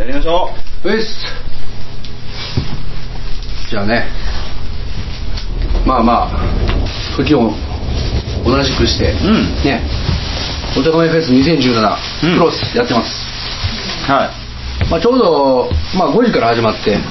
[0.00, 0.48] やりましょ
[0.82, 0.88] う。
[0.88, 1.14] っす
[3.68, 4.08] じゃあね。
[5.84, 7.52] まあまあ時を
[8.42, 9.62] 同じくして、うん。
[9.62, 9.82] ね。
[10.74, 12.38] お高めフェス2017、うん。
[12.38, 13.10] クロスやってます、
[14.08, 14.32] うは
[14.88, 14.90] い。
[14.90, 17.02] まあ、ちょうど、まあ、5時から始まって、はい。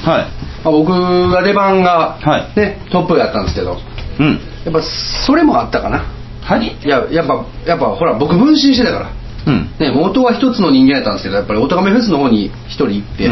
[0.64, 0.90] まあ、僕
[1.30, 2.58] が出番が、はい。
[2.58, 3.78] ね、トップやったんですけど。
[4.18, 4.40] うん。
[4.64, 6.06] やっぱそれもあったかな。
[6.42, 9.10] はいいややっぱやっぱほら僕分身してたから。
[9.12, 9.19] うん
[9.78, 13.28] ね、元は一つの人間やったんですけどやっぱりおとがめフェスの方に一人行って、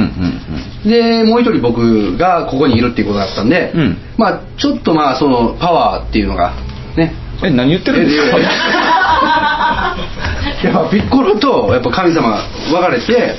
[0.89, 3.97] でもう一人僕がここにいるっていうことだったんで、うん。
[4.17, 6.53] まあちょっとまあそのパワーっていうのが
[6.97, 7.13] ね。
[7.43, 8.39] え何言ってるんですか？
[8.39, 8.43] い
[10.67, 12.39] やっぱピッコロとやっぱ神様が
[12.71, 13.33] 分かれてやっ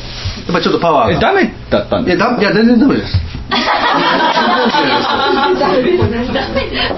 [0.53, 1.17] ぱちょっとパワーが。
[1.17, 3.13] えダメだったんいですやだいや全然ダメです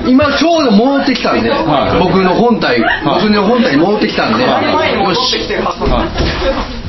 [0.05, 1.99] 今ちょうど戻ってきたんで、はい。
[1.99, 4.93] 僕の本体、僕の本体に戻ってきたんで、はい。
[4.93, 5.37] よし。
[5.37, 6.81] はい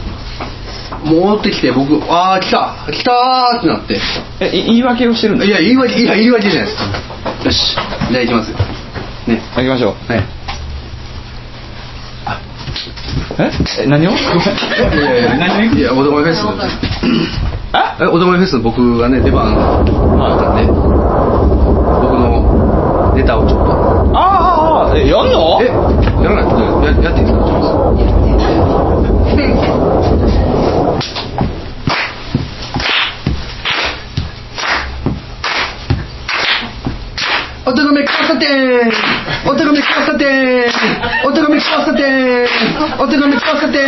[1.05, 2.77] 戻ってきて僕ああ来た。
[2.93, 4.01] 来たーってなって。
[4.41, 7.47] えい言い訳をしてるんですいや言い訳いや言い訳じゃないです。
[7.47, 7.75] よし。
[7.75, 8.51] じゃあ行きます。
[8.53, 8.57] よ
[9.27, 9.43] ね。
[9.57, 10.13] 行きましょう。
[10.13, 10.42] はい
[13.39, 13.51] え？
[13.83, 14.11] え何を？
[14.13, 16.45] いやいや何いやおとがめフェス
[17.73, 18.05] あえ？
[18.07, 23.73] おとがめフェス僕がね出番あったんで僕のネタをちょっと。
[24.15, 25.59] ああえやんの？
[25.63, 25.73] えや
[26.31, 27.05] らない。
[27.05, 28.22] ややっていいですか？
[37.65, 38.91] おとがめ交差点
[39.47, 40.67] おとがめ交差点
[41.25, 42.45] おとがめ交差点
[42.99, 43.79] おとがめ交差点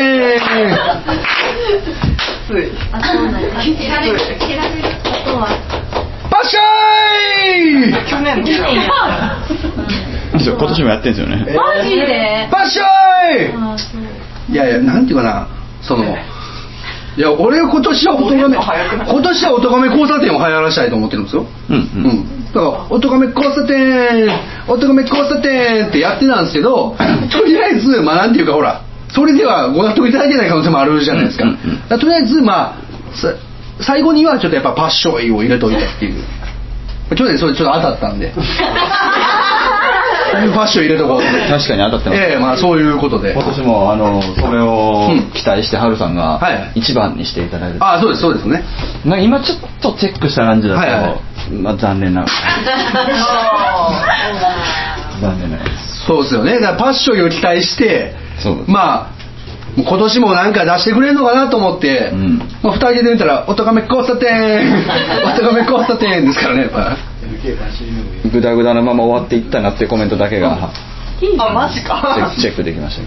[2.92, 3.48] あ、そうなんや。
[3.64, 5.48] 蹴られる、蹴られることは。
[6.30, 6.60] パッシャ
[7.90, 8.06] イ！
[8.08, 8.44] 去年
[10.44, 11.46] 今年もやってんですよね。
[11.56, 12.48] マジで？
[12.50, 12.86] パッシャあ
[13.78, 14.00] そう
[14.50, 14.52] イ！
[14.52, 15.48] いやいやなんていうかな
[15.82, 16.04] その
[17.16, 21.46] いや俺今年はおとがめ今年はおとがめ交差点を流行らしたいと思ってるんですよ。
[21.70, 24.30] うんううんん、だから「おとがめ交差点
[24.68, 26.96] おとがめ交差点」ってやってたんですけど
[27.30, 28.80] とりあえずまあなんていうかほら
[29.12, 31.50] それではご納得いただけない可能性もあるじゃないですか,、か
[31.90, 32.76] らとりあえずま
[33.12, 33.28] あさ
[33.80, 36.14] 最後にはちょっとやっぱパッションを入れといたっていう。
[37.14, 38.32] 去年それちょっと当たったんで。
[40.54, 41.50] パッション入れとこう。
[41.50, 42.22] 確かに当たってます。
[42.22, 43.32] ええまあそういうことで。
[43.32, 45.22] 今年もあのそれをうん。
[45.32, 46.80] 期待してハルさんがはい。
[46.80, 48.64] 一番にしていただいて、ああそうですそうですね。
[49.04, 51.14] なんか今ちょっとチェックした感じだと、はいはい
[51.50, 52.24] まあ残念な
[55.20, 55.58] 残念な
[56.06, 56.54] そうですよね。
[56.54, 59.14] だからパッションを期待してそうまあ
[59.76, 62.38] 今年もなんか出してくれるのかなと思って、うん。
[62.62, 64.62] まあ、二人で出たら「おとがめ交差点
[65.24, 66.96] おとが め交差点」ですからねやっぱ。
[68.32, 72.30] グダグダのまま終わっていったなってコメントだけがあマジか。
[72.38, 73.02] チェックできました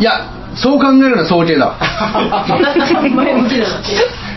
[0.00, 0.20] いや
[0.54, 1.74] そう考えるのは早計だ。
[3.14, 3.74] 前向きだな。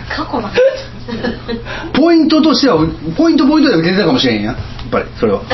[0.10, 0.52] 過去な。
[1.94, 2.78] ポイントとしては
[3.16, 4.52] ポイントポイントで受けてたかもしれんや。
[4.52, 4.56] やっ
[4.90, 5.40] ぱりそれは。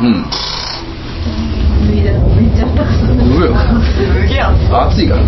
[0.00, 0.24] うん。
[1.86, 2.00] すげ
[4.34, 4.36] え。
[4.36, 4.52] や
[4.86, 5.22] 暑いから。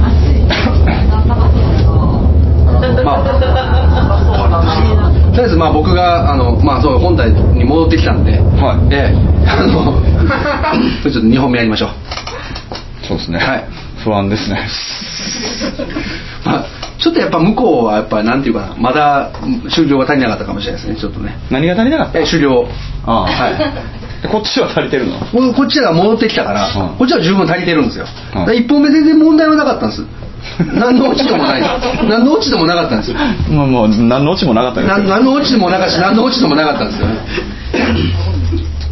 [3.05, 3.17] まあ。
[5.31, 8.95] とりあえずまあ僕があの、まあ、そう本体に戻ってきたんで、はい。
[8.95, 10.01] ええあの
[11.03, 11.91] ちょっと2本目やりましょう。
[13.07, 13.65] そうですね、はい。
[14.05, 14.69] 不安ですね。
[16.45, 16.65] まあ、
[17.01, 19.31] ちょっとやっぱ向こうはやっぱなんていうかなまだ
[19.75, 21.35] 終了が足りなかったかもしれないですねちょっとね。
[21.51, 22.19] 何が足りなかった？
[22.21, 22.67] え終了
[23.07, 23.57] ああ はい。
[24.23, 25.19] でこっちは足りてるの？
[25.19, 26.97] ここっちが戻ってきたから、うん。
[26.99, 28.45] こっちは十分足りてるんですよ、うん。
[28.45, 30.05] 1本目全然問題はなかったんです。
[30.75, 31.63] 何の落ちでもない。
[32.09, 33.11] 何の落ちでもなかったんです。
[33.13, 33.17] よ
[33.51, 37.15] もうもう何のオチもなかったです何の落ちでもなかったし 何の落ちでもなかったんですよね。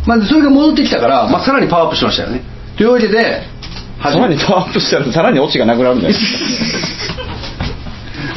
[0.06, 2.42] まあそれが戻ってきたから、まあ、さらにパワーアップしましたよね。
[2.76, 3.42] というわけで
[4.02, 6.18] さらにパワーアップしたらさらにオチがなくなるんじゃない？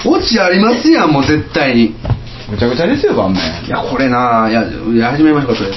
[0.05, 1.95] 落ちありますやんもう絶対に。
[2.51, 5.73] ぐちゃぐちゃですよ盤面いやこれないやいや始めましょうかとりあ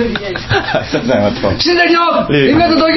[0.00, 0.30] りが
[0.90, 1.36] とうございます。
[1.58, 2.96] 岸田のええ映画の時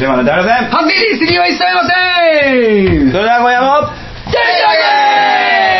[0.00, 0.70] ではね誰せん。
[0.70, 3.12] ハッピーすぎは一切ません。
[3.12, 3.66] それでは今夜も
[4.32, 5.79] 大丈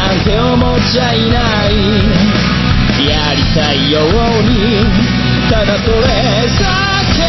[0.00, 1.72] なんて思っちゃいない
[3.06, 4.02] やりたいよう
[4.42, 4.82] に
[5.50, 6.64] ただそれだ
[7.14, 7.20] け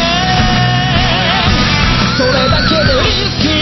[2.16, 3.52] それだけでリスキー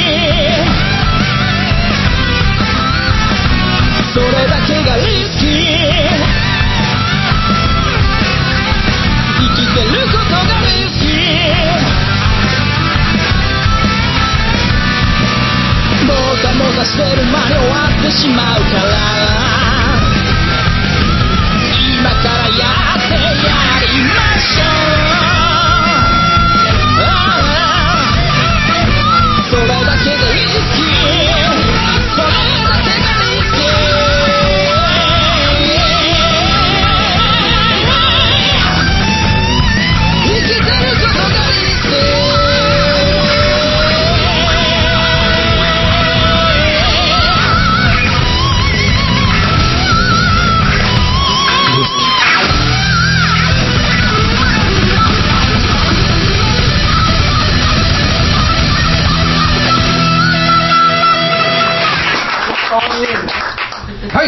[4.14, 5.50] それだけがリスキー。
[9.38, 11.18] 生きてることがリスキー
[16.06, 16.08] も
[16.42, 18.90] たもたしてる間に終わってしまうから。
[21.68, 24.89] 今からやってやりましょう。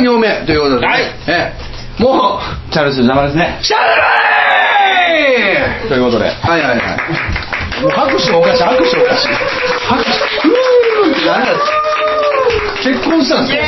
[0.03, 1.03] 3行目ということで、ね、はい。
[1.29, 1.55] え
[1.99, 2.73] え、もう。
[2.73, 3.61] チャールズの名前ですね。
[3.63, 3.85] チャル
[5.83, 6.25] ルということで。
[6.27, 7.83] はいはいはい。
[7.83, 9.29] もう拍手おかしい拍手おかしい。
[9.87, 10.11] 拍手。
[10.49, 11.53] うーって何だ
[12.83, 13.63] 結婚したんですよ。
[13.63, 13.65] イ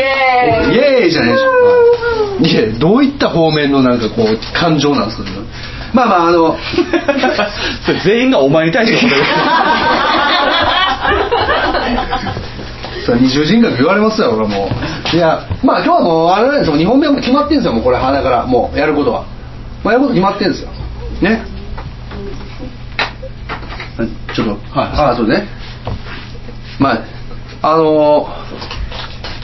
[0.00, 0.74] エーイ。
[0.74, 1.48] イエーイじゃないでしょ
[2.40, 5.28] いやどういった方面のなんかこう感情なんですか、
[5.92, 6.56] まあまああの。
[8.04, 9.06] 全員がお前に対して
[13.08, 14.68] それ二重人格言われますよ俺はも。
[14.68, 16.76] ういやまあ今日はもうあれなんですよ。
[16.76, 18.46] 2本目はもう決まってんですよもうこれ鼻から。
[18.46, 19.24] もうやることは。
[19.82, 20.68] まあやること決まってんですよ。
[21.22, 21.42] ね。
[24.36, 25.48] ちょっと、はい、ああそうね。
[26.78, 27.02] まあ
[27.62, 28.28] あのー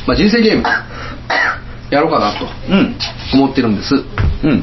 [0.06, 0.62] まあ人生ゲーム。
[1.90, 2.44] やろうかなと。
[2.69, 2.94] うん。
[3.32, 3.99] 思ってるんです、う
[4.49, 4.60] ん。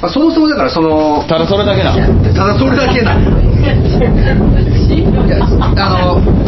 [0.00, 1.92] まあ、そもそもだからそのただそれだけな
[2.34, 3.14] ただそれだけな
[4.94, 5.00] い
[5.30, 5.38] や
[5.76, 6.43] あの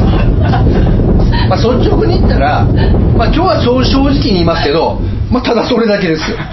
[1.49, 5.01] まあ率直に言ったら、まあ、今日は正正直に言いますけど、
[5.31, 6.31] まあ、ただそれだけです。
[6.31, 6.47] よだい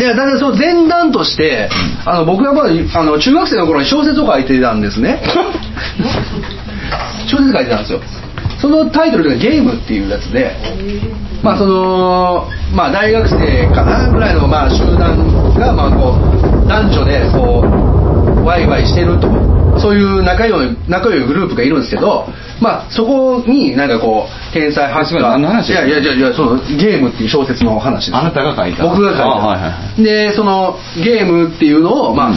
[0.00, 1.68] やだからその前段として
[2.04, 2.72] あの僕がまだあ
[3.04, 5.22] の中学生の頃に小説を書いてたんですね。
[7.26, 8.00] 小説書いてたんですよ。
[8.58, 10.56] そのタイトルが「ゲーム」っていうやつで
[11.42, 16.16] まあそのまあ大学生かなぐらいのまあ集団がまあこ
[16.64, 17.93] う男女でこう
[18.44, 19.28] ワイワイしてると
[19.80, 22.26] そういう仲良い仲良いグループがいるんですけど
[22.60, 25.20] まあそこになんかこう天才ハッカー。
[25.20, 28.16] 何の話いやいやいやいやそのゲームっていう小説の話です。
[28.16, 28.84] あなたが書いた。
[28.84, 32.36] 僕が書いた、あはいはいはでそのゲームっていうのをまあ、うん。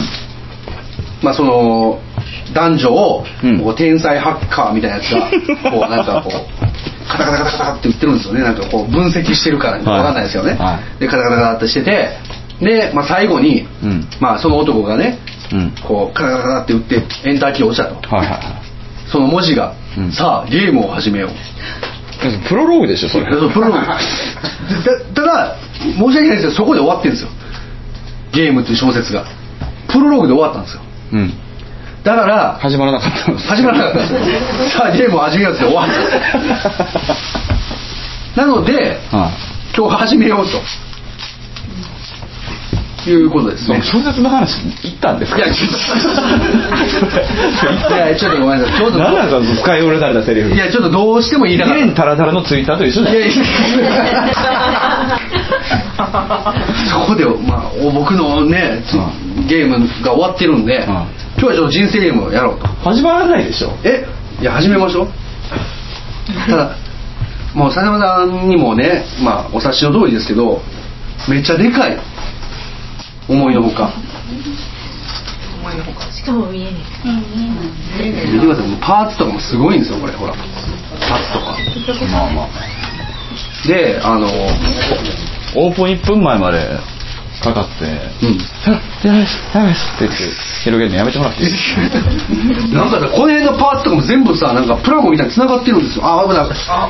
[1.22, 2.00] まあその
[2.54, 3.60] 男女をうん。
[3.60, 5.30] こう天才ハッカーみたいなやつが
[5.70, 12.10] こうなんかこうカタカタカタカタって言ってるんですよねなんかこう分析してるからはいわかんないですよね、はでカタカタカタってしてて
[12.60, 15.37] で、まあ、最後に、うんまあその男がねうん
[15.86, 18.14] こうカタカタカタって打ってエンターキーを押したと。
[18.14, 18.62] はいはいは
[19.10, 20.12] その文字が、うん。
[20.12, 21.30] さあゲームを始めよう。
[21.30, 21.34] い
[22.48, 23.32] プロローグでしょそれ。
[23.32, 23.86] そうプロローグ。
[25.14, 27.30] たただ申し訳ないですけどそこで終わってるんですよ。
[28.32, 29.24] ゲームっていう小説が。
[29.88, 30.80] プロローグで終わったんですよ。
[31.12, 31.32] うん。
[32.04, 33.48] だから始まらなかったんです。
[33.48, 34.38] 始まらなかったんですよ。
[34.70, 35.88] さあゲームを始めようって終わっ
[38.34, 39.30] た なのではい。
[39.76, 40.60] 今日始めようと
[43.10, 43.82] いうことですね。
[43.82, 45.38] 小説の話言ったんですか？
[45.38, 45.54] いや
[48.18, 48.78] ちょっとごめんなさい。
[48.78, 50.50] ちょっと何なんですか使い古されたセリフ。
[50.54, 51.78] いやちょっとどうしても言いたかった。
[51.78, 53.34] 綺麗にタラタラのツイッターと一緒じゃんいやいや。
[56.90, 58.92] そこで、まあ、お僕のね、つ
[59.48, 61.04] ゲームが終わってるんで、今
[61.36, 62.66] 日はちょっと人生ゲームをやろうと。
[62.66, 63.76] 始まらないでしょ。
[63.84, 64.06] え？
[64.40, 65.08] いや始めましょう。
[66.48, 66.76] ただ
[67.54, 70.60] もう佐山さんにもね、まあ、お察しの通りですけど
[71.28, 71.98] めっちゃでかい
[73.28, 73.92] 思いのほか。
[76.12, 76.74] しかも見えない。
[78.32, 80.32] 見てくださいもうパーツとかもすごいんですよこれほら。
[80.32, 81.56] パーツとか。
[82.12, 82.48] まあまあ。
[83.66, 84.26] であの
[85.56, 86.78] オープン1分前まで
[87.42, 87.84] かかって
[88.26, 90.16] うん「さあやめですやめです」って言って
[90.64, 91.80] 広げるのやめてもらっていいですか？
[92.74, 96.04] なんかさこの辺のパーツとかも全部さなんかプラモみたいに繋がってるんですよ。
[96.04, 96.88] あ危ないあ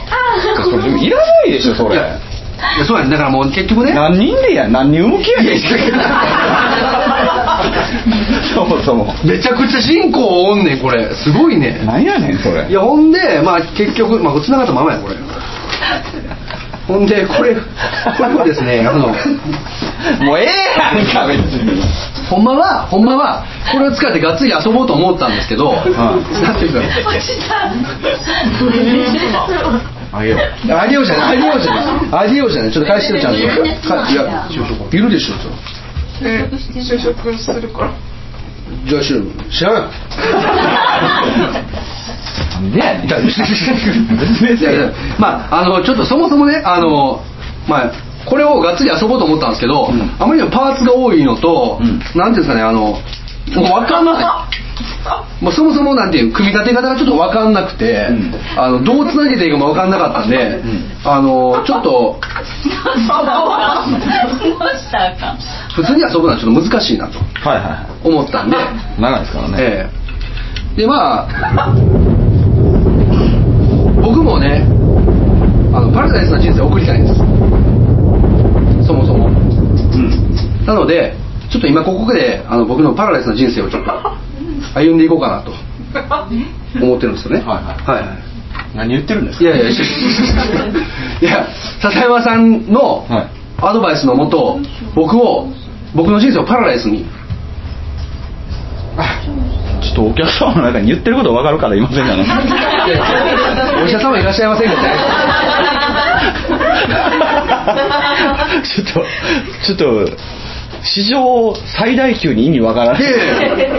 [0.64, 1.96] それでもいらないでしょそれ
[2.76, 3.10] いやそうやね。
[3.10, 3.94] だからもう結局ね。
[3.94, 4.66] 何人でや？
[4.68, 5.42] 何人向きや？
[5.42, 5.58] ねん
[8.54, 9.14] そもそも。
[9.24, 11.08] めちゃくちゃ進行おんねんこれ。
[11.14, 11.80] すごいね。
[11.84, 12.66] 何やねんそれ。
[12.68, 15.14] いやほんでまあ結局まあ繋がったままやこれ。
[16.88, 17.60] ほんでこれこ
[18.26, 19.14] れはですねあの
[20.20, 20.46] もうええ
[20.78, 21.82] やんか別に。
[22.30, 26.80] ほんまはほんまはこれを使ってがっつり遊ぼうと思ったんですけど、なんていうか。
[30.12, 30.72] あげよう。
[30.72, 31.86] あげようじゃないあげようじゃない。
[32.12, 32.72] あげようじゃない。
[32.72, 33.40] ちょっと返してるちゃんと。
[33.88, 34.48] かいや
[34.90, 35.34] いるでしょ
[36.22, 37.92] え就職するから
[38.86, 38.98] じゃ
[44.70, 47.22] あねまああのちょっとそもそもねあの
[47.68, 47.92] まあ
[48.28, 50.16] これをがっつり遊ぼうと思ったんですけど、ん。
[50.18, 51.98] あまりにもパーツが多いのと、うん。
[52.18, 53.00] なんていうんですかねあのもう
[53.62, 54.24] 分かんない。
[55.40, 58.34] もうそもそもなんていう組み立て方がちょっと分かんなくて、うん。
[58.56, 60.62] あのどうつなげていいかも分かんなかったんで、ん。
[61.04, 62.20] あのちょっと
[65.74, 68.60] 普通に遊ぶのはちょっと難しいなとはいはいは思ったんで、い
[69.00, 69.56] 長いですからね。
[69.58, 69.90] え
[70.74, 70.78] え。
[70.78, 71.74] でまあ
[74.00, 74.66] 僕もね
[75.74, 77.20] あのパラダイスな人生を送りたいんです
[79.92, 80.66] うん。
[80.66, 81.14] なので
[81.50, 83.90] ちょっと今ここであの僕のパラダイスな人生をちょっと
[84.78, 85.52] 歩んでいこうかなと
[86.82, 87.42] 思ってるんですよね。
[87.46, 88.04] はいはい。
[88.04, 88.18] はい
[88.74, 89.44] 何言ってるんですか？
[89.44, 91.46] いやいやいや
[91.80, 93.26] 笹山さんのはい。
[93.60, 94.60] アドバイスのもと
[94.94, 95.48] 僕を
[95.94, 97.06] 僕の人生をパラダイスに。
[99.80, 102.24] ちょっとお客様の中に言ってること分かるから言いませんかね？
[103.82, 105.77] お医者様いらっしゃいませんかね
[108.64, 109.04] ちょっと
[109.66, 110.08] ちょっと
[110.82, 113.02] 史上最大級に意味わからない。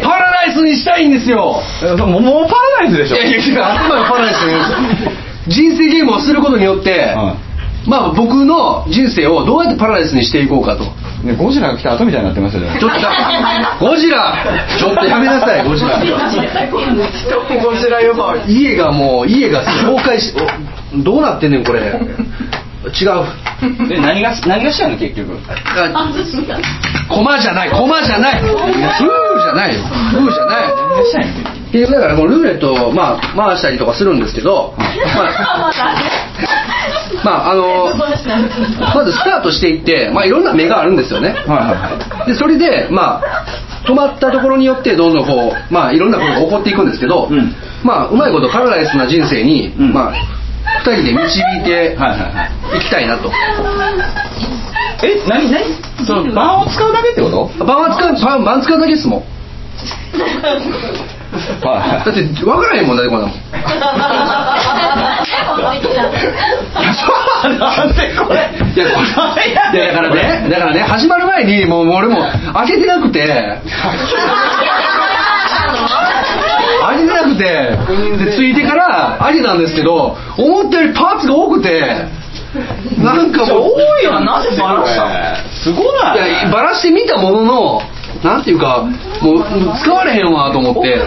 [0.04, 1.62] パラダイスにしたいんですよ。
[1.98, 4.40] もうもうパラダイスでしょいやいや違うあくまでパラダイス
[5.48, 7.38] 人生ゲームをすることによって、は
[7.88, 10.84] まあ僕の人生をどうやってパラダイスにしていこうかと。
[11.24, 14.46] ねゴジラが来た後みたいになってますよねちょっとだゴジラ。
[14.80, 16.00] ちょっとやめなさいゴジラ。
[16.00, 16.06] ゴ
[17.76, 18.62] ジラ呼ばわり。
[18.62, 20.34] 家がもう家が崩壊し
[20.94, 22.00] おどうなってんねんこれ
[22.80, 23.28] 違う。
[23.92, 25.38] え何が何がしたいの結局？
[25.52, 26.14] あ
[27.10, 28.42] コマじゃないコマじゃない。
[28.42, 29.84] フーじゃないよ。
[29.84, 30.68] フーじゃない。
[30.68, 31.34] 何がしたいの？
[31.72, 34.84] 結局だからこのルーレットを、まあ、回したりとかするんですけど、まあ、
[37.24, 41.30] まああのまずスタートしていって、まあ、いろんな目があるんですよね。
[41.30, 41.48] はいはい
[42.22, 43.46] はでそれでまあ
[43.86, 47.54] 止まったところによってどんどんこうまあいろんなことが起こっていくんですけど、うん。
[47.84, 49.94] まあうまいことパラダイスな人生に、うん。
[49.94, 50.39] まあ
[50.80, 52.78] 二人で導いてはいはいはい。
[52.78, 53.32] いきたいなと。
[55.04, 55.64] え何何？
[56.06, 57.66] その盤を使うだけってこと？
[57.66, 59.24] 盤は使う盤盤使うだけですもん。
[61.62, 63.36] はだって分からへんもんだってこんなもん
[67.60, 68.50] なんでこれ？
[68.76, 72.18] いやいやだからねだからね始まる前にもう俺も
[72.54, 73.22] 開けてなくて
[77.22, 77.44] なくて
[78.26, 78.32] で。
[78.36, 81.82] ついてから開けたんですけど思ったよりパーツが多くて
[82.98, 85.10] なんかもう多いやんなんで バラしたの。
[85.64, 86.18] すごない。
[86.30, 87.82] いやバラしてみたものの
[88.24, 88.84] なんていうか
[89.22, 89.44] もう
[89.82, 91.00] 使われへんわと思って。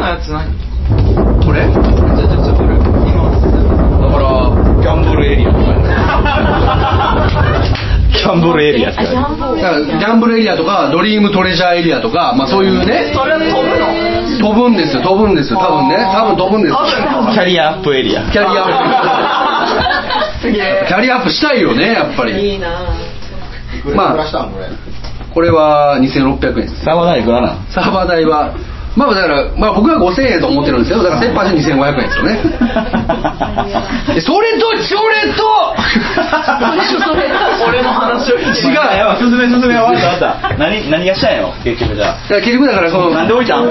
[1.44, 1.60] これ？
[1.66, 1.78] だか
[4.18, 4.22] ら
[4.80, 5.50] ギャンブルエリア
[8.12, 15.02] ギャンブルエリアって言われてだからギャンブルエリアとかドリームトレジャーエリアとか、まあ、そういうねそれは飛ぶの飛ぶんですよ。
[15.02, 15.58] 飛ぶんですよ。
[15.58, 15.96] 多分ね。
[15.96, 16.78] 多分飛ぶんですよ。
[17.32, 18.30] キャリアアップエリア。
[18.30, 20.88] キャリアアッすげえプ。
[20.88, 22.52] キャリアアップしたいよねやっぱり。
[22.52, 22.80] いいな。
[23.94, 24.16] まあ
[25.32, 25.50] これ？
[25.50, 26.84] は2600円です。
[26.84, 27.66] サーバー代いくらなん？
[27.70, 28.54] サーバー代は
[28.96, 32.36] まあだから、まあ、僕は5000円と思ってるんですけどだから先般で2500円ですよね。
[34.14, 35.72] でそれとそれと
[37.66, 38.68] 俺の話を聞いて。
[38.68, 38.76] 違う。
[39.18, 40.54] 進め進め終わった終わった。
[40.58, 42.08] 何何がしたいの結局じゃあ。
[42.08, 43.68] だから結局だからそのなんで置いたん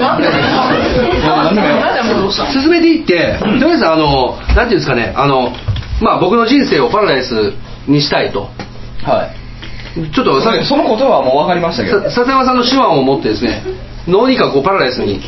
[2.52, 5.52] 進めていって、とりあえずあのなんていうんですかねあの
[6.00, 7.52] まあ僕の人生をパラダイス
[7.86, 8.50] にしたいと。
[9.04, 9.42] はい。
[10.12, 12.02] ちょっとさそそのことはもう分かりましたけど。
[12.02, 13.62] さ笹山さんの手腕を持ってですね
[14.08, 15.20] どうにかこうパラダイスに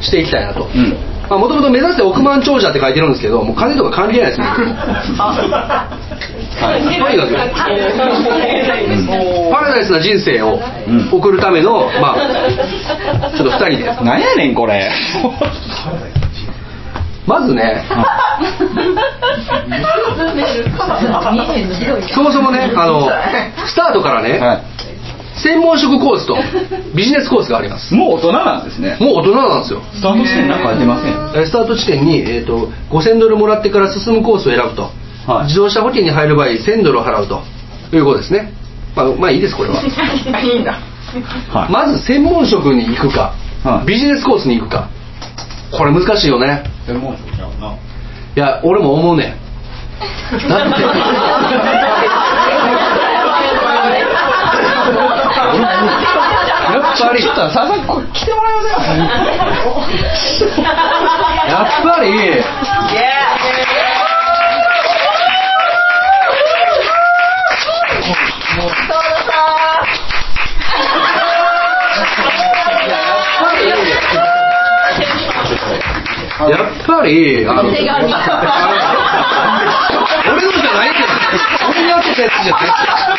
[0.00, 0.64] していきたいなと。
[0.64, 0.96] うん。
[1.28, 4.46] もともと目指して億万長者って書いてるんですけどもう金とか関係ないですね。
[6.60, 6.82] はい。
[6.82, 7.34] とにかく。
[9.52, 11.08] パラダイスな人生をうん。
[11.10, 13.84] 送るためのまあちょっと2人で。
[14.04, 14.88] なんやねんこれ。
[17.26, 17.84] まずね
[22.14, 23.10] そもそもねあの
[23.66, 24.62] スタートからね、は
[25.36, 26.36] 専門職コースと
[26.94, 27.94] ビジネスコースがあります。
[27.94, 28.96] いもう大人なんですね。
[29.00, 29.82] もう大人なんですよ。
[29.94, 31.40] スタート地点なんか書いてません。
[31.40, 34.90] えースタート地点に、えー、と5000ドルもらってから進むコースを選ぶと、
[35.30, 35.46] はい。
[35.46, 37.42] 自動車保険に入る場合1000ドルを払うと。
[37.92, 38.52] いうことですね。
[38.96, 39.82] まあ、まあいいですこれは。
[39.82, 40.80] いいんだ
[41.52, 41.72] はい。
[41.72, 43.86] まず専門職に行くか、はい。
[43.86, 44.90] ビジネスコースに行くか。
[45.70, 46.64] これ難しいよね。
[46.86, 47.74] 専門職ちゃうな。
[47.74, 50.48] いや俺も思うねん。
[50.48, 50.82] だって
[55.60, 57.22] やっぱり。
[57.22, 58.98] ちょっとささこれ来てもらえません
[61.48, 62.10] やっぱり。
[76.48, 81.08] やっぱり、あの、俺のじゃないけど、
[81.68, 82.58] 俺にやってたやつじゃな
[83.12, 83.15] い。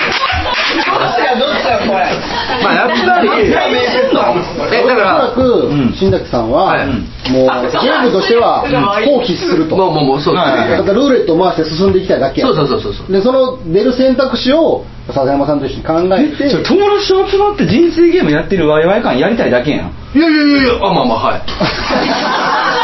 [2.63, 6.87] まあやっぱり、え、だから、おそらく新崎さんは、はい。
[6.87, 7.47] もう
[7.83, 8.61] ゲームとしては
[9.05, 10.77] 放棄すると、もうもうもうそうですね。
[10.77, 12.47] だからルーレットを回して進んでいきたいだけや。
[12.47, 13.11] そうそうそうそうそう。
[13.11, 16.49] でその出る選択肢を笹山さんと一緒に考えて。
[16.63, 19.91] 友達と集まって人生ゲームやってるワイワイ感やりたいだけやん。
[20.15, 21.41] いやいやいやいや、あ、まあまあ、はい。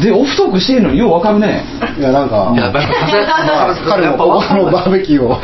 [0.00, 1.64] でオフトークしてるのにようわかるね。
[1.98, 2.80] いやなんかいや、やっぱ、
[3.86, 5.40] 彼のバーベキューを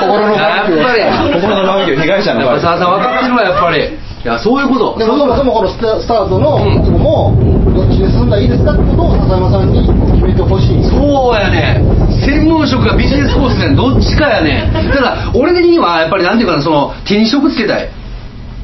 [0.00, 3.80] 心のバーベキューをやっぱり心のバーベキュー被害者のやっぱ澤さん分かってるわ、やっぱり。
[3.86, 4.98] いや、そういうこと。
[4.98, 6.84] でもそもそもこのスタスタートのうん。
[6.84, 7.38] とこも
[7.74, 10.82] どっちに進んだらいいですかってことを笹山さんに決めてほしい。
[10.84, 11.80] そうやね。
[12.26, 14.66] 専門職がビジネスコースでどっちかやね。
[14.72, 17.88] ただ俺的にはやっぱりなんていうかなその手に職つけたいっ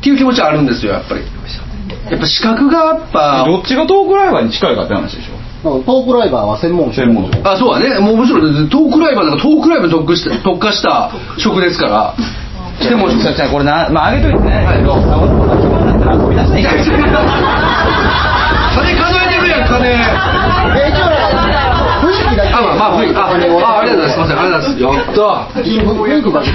[0.02, 1.22] ていう気持ちはあるんですよやっぱり
[2.10, 7.06] やっぱ資格がやっぱどっちがトークライバーに近いかって話でしょトークライバーは専門職。
[7.06, 7.46] 専門職。
[7.46, 8.00] あそうだね。
[8.00, 12.14] もうもちろんトークライバーなんかトークライブに特化した特化した職ですから。
[12.82, 14.66] でもじゃあじゃあこれなまああげといてね。
[14.74, 16.82] けどさ俺こんな暇になったら遊び出したらいいから
[18.74, 19.38] 金数えて。
[19.38, 20.02] るやん金え
[20.90, 21.06] 一応
[22.02, 22.36] 雰囲気。
[22.36, 24.12] だけあまあまあ、あ、あ、ありがとうございます。
[24.12, 24.98] すみません、ありがとうございます。
[24.98, 25.60] やった。
[25.60, 26.50] 雰囲気だけ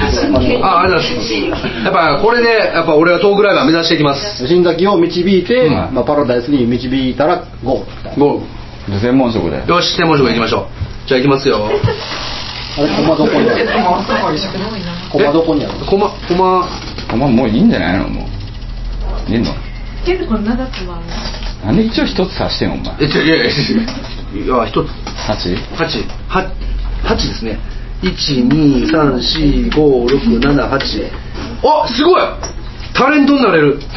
[0.64, 1.68] あ、ありがとうございます。
[1.86, 4.48] やっぱこれで、やっぱ俺はトークライバー目指していきます。
[4.48, 5.74] 新崎を導いて、うん。
[5.94, 8.20] まあ、パラダイスに導いたらゴー。
[8.20, 8.42] ゴ
[8.88, 9.68] 専門職でー。
[9.68, 11.08] よし、専門職行きましょう。
[11.08, 11.68] じゃあ行きますよ。
[11.68, 13.68] あれ駒どこにある？
[15.12, 15.74] 駒どこにある？
[15.86, 16.68] コマ、コマ、
[17.14, 18.08] お前もういいんじゃないの？
[18.10, 18.26] も
[19.28, 19.52] ういいの？
[20.06, 21.02] 結構長くは
[21.66, 22.96] なんで一応一つ刺してんのお前？
[23.02, 24.88] え、いやいやいや、いや、一つ。
[25.28, 25.58] 8?
[25.76, 26.48] 八、八、
[27.04, 27.60] 八ですね。
[28.02, 31.12] 一、二、三、四、五、六、七、八。
[31.64, 32.22] あ、すごい。
[32.98, 33.80] タレントになれる。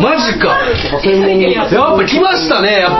[0.00, 0.48] マジか。
[0.48, 2.98] やっぱ来ましたね、やっぱ。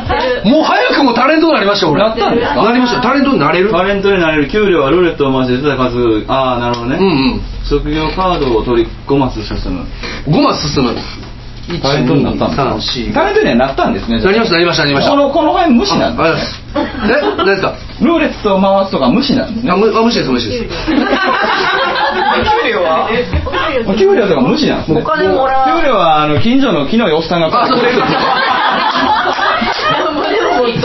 [0.48, 2.02] もう早くもタレントになりました、俺。
[2.02, 3.00] なったんですかなりました。
[3.00, 3.70] タレントになれる？
[3.70, 7.40] タレントになれる給料はルーレットを回して出た数ああなるほどね、うんうん。
[7.68, 9.86] 職業カードを取り5マス進む
[10.28, 10.94] 5マス進む。
[11.82, 12.64] タレントになったんですか？
[12.64, 15.10] 三四タレントにはなったんですねなりました、なりました、なりました。
[15.12, 16.62] このこの辺無視なんです。
[16.76, 16.82] え、
[17.38, 17.72] 何ですか？
[18.02, 20.90] ルーレットを回すとか無視なんですねあ無視です、無視です。
[23.86, 27.98] お給料とか無視なんですねお金もらう給料はあの近所の木のおっさんがあ、そうです。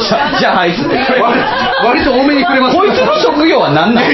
[0.10, 1.40] じゃじゃあはいっつって割
[1.86, 2.76] 割と多めにくれます。
[2.76, 4.06] こいつの職業は何なん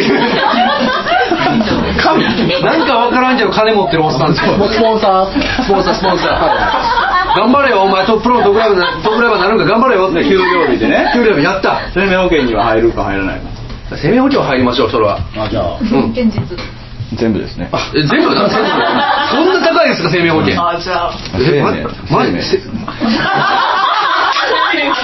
[1.97, 2.23] 神
[2.61, 4.53] なんかわからんけど金持ってるおっさんですよ。
[4.67, 5.31] スポンサー
[5.63, 7.39] スポンサー、スポンサー。
[7.39, 10.23] 頑張れよ、お前トップロートップライブな、トップライバーになるんか頑張れよって。
[10.23, 11.81] 給料日でね給料日やった。
[11.93, 13.47] 生命保険には入るか入らないか
[13.97, 15.19] 生命保険入りましょう、それは。
[15.37, 16.11] あじゃあうん。
[16.11, 16.57] 現実
[17.13, 18.33] 全部ですねえ、全部？
[18.33, 18.65] なんですか
[19.31, 20.55] そんな高いですか、生命保険？
[20.59, 21.71] あじゃあえ、ま、
[22.19, 22.57] マジ生命せ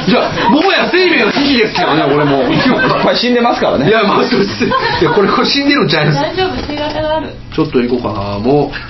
[0.07, 2.43] じゃあ、もはや生命の危機ですけどね、俺もう。
[2.51, 2.59] いっ
[3.03, 4.65] ぱい死んでますからねいや、まあ、そうです。
[4.65, 4.69] い
[5.03, 6.17] や、これ、これ死んでるんちゃいます？
[6.19, 8.71] 大丈夫手形があるちょっと行こうかな、も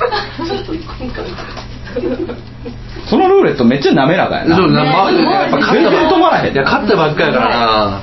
[3.09, 4.49] そのルーレットめっちゃ滑らかやう。
[4.49, 7.99] なそうな、まあ、やっぱ勝ったば全然止まらへんいや、勝ったばっかやからな。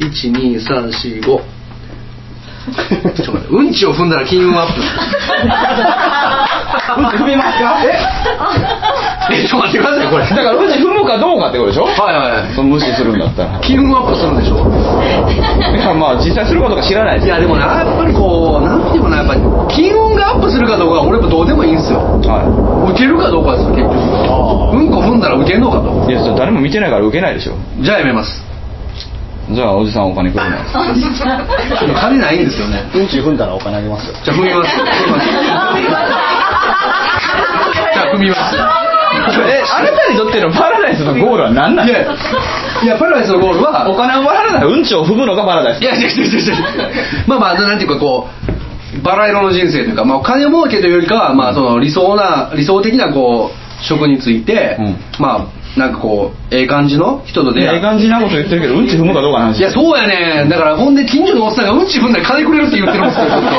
[0.00, 1.40] 1、2、3、4、5。
[2.64, 4.80] ちょっと待って、うんちを踏んだら金運アップ。
[4.80, 4.84] う
[7.02, 7.76] んち踏みますか
[9.30, 10.24] え、ちょっと待ってください、これ。
[10.24, 11.84] だからうんち踏むかどうかってことでしょ？
[11.84, 12.54] はいはいはい。
[12.54, 14.56] その無視するんだったら金運アップするんでしょ？
[14.56, 22.00] いやまあ実際するかどうか知らないですいや、でもな、やっぱりこう、なんていうかな、やっぱり、金運がアップするかどうかは俺やっぱどうでもいいんですよ。
[22.00, 22.44] は
[22.92, 23.92] 受けるかどうかですよ、結局。
[23.94, 25.90] うんこ踏んだら受けんのかと。
[26.08, 28.42] いいやそれ誰も見てないから受けないでしょじゃあやめます。
[29.52, 32.90] じゃあおじさんお金くれないですちょっと金ないんですよね。
[32.94, 34.76] うんち踏んだらお金あげますよじゃあ 踏みます。
[37.92, 38.56] じゃあ踏みます。
[39.46, 42.14] えあなたにとってのパラダイスのゴールは何なんですか、
[42.82, 46.56] いや、パラダイスのゴールは、お金をもらわないうんちを踏むのがパラダイスいや、違う違う違う違う。
[47.26, 48.28] まあまあ、なんていうかこ
[48.98, 54.96] う、バラ色の人生というか、まあ、お金儲けというよりかは、まあ、その理想な、理想的なこう、職について、うん。
[55.18, 59.58] まあ、なんかこう、ええ感じの人と出会ええ感じなこと言ってるけどうんち踏むかどうかの話。
[59.58, 63.48] いや、そうやねだから、ほんで、近所のおっさんがうんち踏んだら金くれるって言ってるんですよ、ちょっと。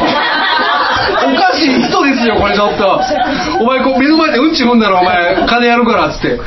[1.26, 3.00] おかしい人ですよ、これちょっと。
[3.60, 6.40] お前、こう、目の前でうんち踏んだら、お前、金やるから、つって。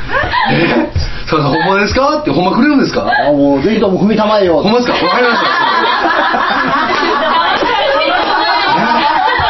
[0.51, 0.89] え？
[1.27, 2.17] そうそう、ほんまですか？
[2.17, 3.05] って、ほんまくれるんですか？
[3.27, 4.61] あもうぜひとも踏みたまえよ。
[4.63, 4.93] ほんまですか？
[5.05, 5.47] わかりました。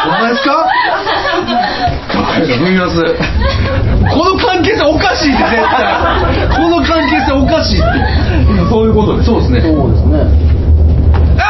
[0.21, 0.65] マですか？
[2.55, 2.95] 踏みます
[4.09, 6.57] この関係性おかしいって絶対。
[6.57, 7.85] この関係性おかしいって。
[8.69, 9.27] そういうことです。
[9.27, 9.61] そうですね。
[9.61, 10.23] そうですね。
[11.37, 11.41] あ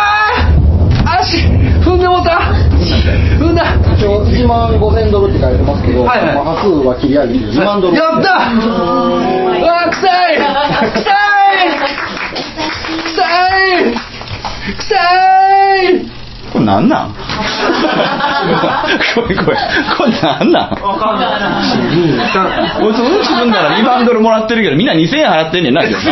[1.06, 1.38] あ足
[1.84, 2.40] 踏んでもうた。
[3.40, 3.64] 踏んだ。
[3.96, 6.36] 一応1万5000ドルって書いてますけど、はいはい。
[6.36, 7.96] まあ端数は切り上げて2万ドル。
[7.96, 8.30] やった。
[8.30, 8.62] う
[9.62, 10.38] わ臭い。
[10.38, 11.12] 臭
[11.52, 11.80] い。
[13.06, 13.22] 臭
[13.94, 14.10] い。
[14.78, 15.29] 臭い
[16.60, 17.13] これなんなん？
[19.15, 19.58] これこれ、
[19.98, 20.69] これなんなん？
[22.84, 26.08] 俺その自分なら2万ドルもらってるけど、みんな2000円払ってんねんな、今日。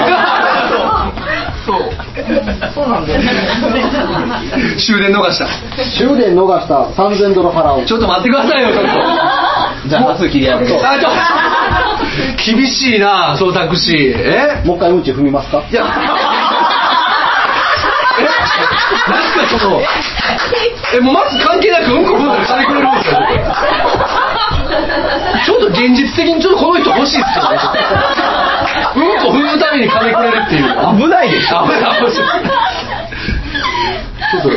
[4.77, 5.47] 終電逃した。
[5.97, 6.75] 終電逃した。
[6.95, 7.85] 3000ドル払う。
[7.85, 8.89] ちょっと待ってくださいよちょっと。
[9.89, 10.73] じゃあ、端数切り上げて。
[10.85, 11.09] あちょ
[12.55, 14.15] 厳しいなそのタクシー。
[14.17, 14.61] え？
[14.65, 15.61] もう一回うんち踏みますか？
[15.69, 15.83] いや。
[15.83, 15.85] え
[19.09, 19.15] な
[19.45, 19.81] んかその
[20.95, 23.15] えもうまず関係なくうんこ踏んだりしてくれるんですよ
[25.45, 27.57] ちょっと現実的にちょっとこの人欲しいっすよね。
[28.95, 30.63] うんこ踏むために金くれるっていう。
[30.97, 31.63] 危ないでしょ。
[31.63, 32.11] 危ない危ない
[34.31, 34.49] ちょっと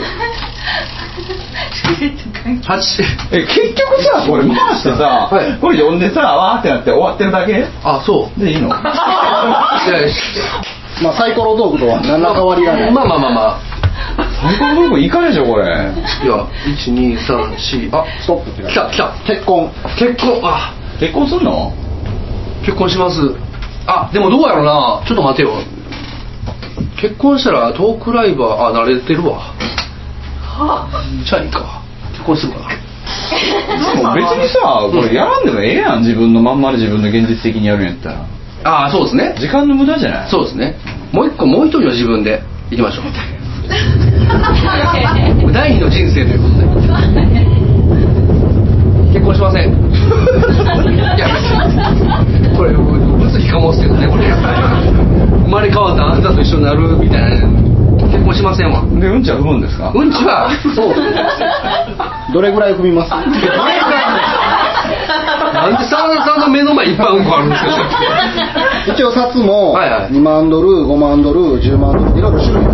[2.67, 7.67] 八え、結局さ、これ回してさ、はいこれ読んでさ、わーってなって終わってるだけ？
[7.85, 8.41] あそう。
[8.41, 8.69] でいいの？
[8.69, 8.77] いや
[11.03, 12.93] まあサイコロトークとは何ら変わりがない。
[12.93, 13.70] まあまあまあま最
[14.43, 15.65] 高のとこいかでしょ、これ。
[15.65, 18.51] あいや一二三四あストップ。
[18.51, 19.13] って来た来た。
[19.27, 19.71] 結婚。
[19.99, 20.75] 結婚あ。
[20.99, 21.73] 結婚すんの？
[22.65, 23.21] 結婚します。
[23.87, 25.03] あでもどうやろうな。
[25.07, 25.51] ちょっと待てよ。
[27.01, 29.55] 結婚したらトークライバーあ慣れてるわ。
[31.25, 31.83] じゃあいいか。
[32.13, 32.75] 結婚するかなで
[34.03, 34.59] も別にさ、
[34.91, 38.27] これやらんでもええやん、自分のまんまで自分の現実的にやるんやったら。
[38.65, 39.35] ああそうですね。
[39.39, 40.31] 時間の無駄じゃない？
[40.31, 40.77] そうですね。
[41.13, 43.05] もう一個もう一人の自分でいきましょう
[45.53, 46.67] 第二の人生ということで。
[49.13, 49.73] 結婚しません。
[49.73, 49.73] い
[51.19, 51.27] や
[52.57, 54.31] これ物議かもすけどねこれ。
[54.31, 57.49] 生まれ変わったあんたと一緒になるみたいな。
[58.11, 58.83] 結婚しませんわ。
[58.87, 59.93] で、うんちは踏むんですか？
[59.95, 60.49] うんちは。
[60.75, 60.95] そう。
[62.33, 63.11] どれぐらい踏みます？
[63.11, 63.51] なんで真
[65.75, 67.69] 田さんの目の前いっぱいうんこあるんですか？
[68.89, 70.11] 一応札もはいはい。
[70.13, 72.71] 2万ドル、5万ドル、10万ドルいろいろ種類が。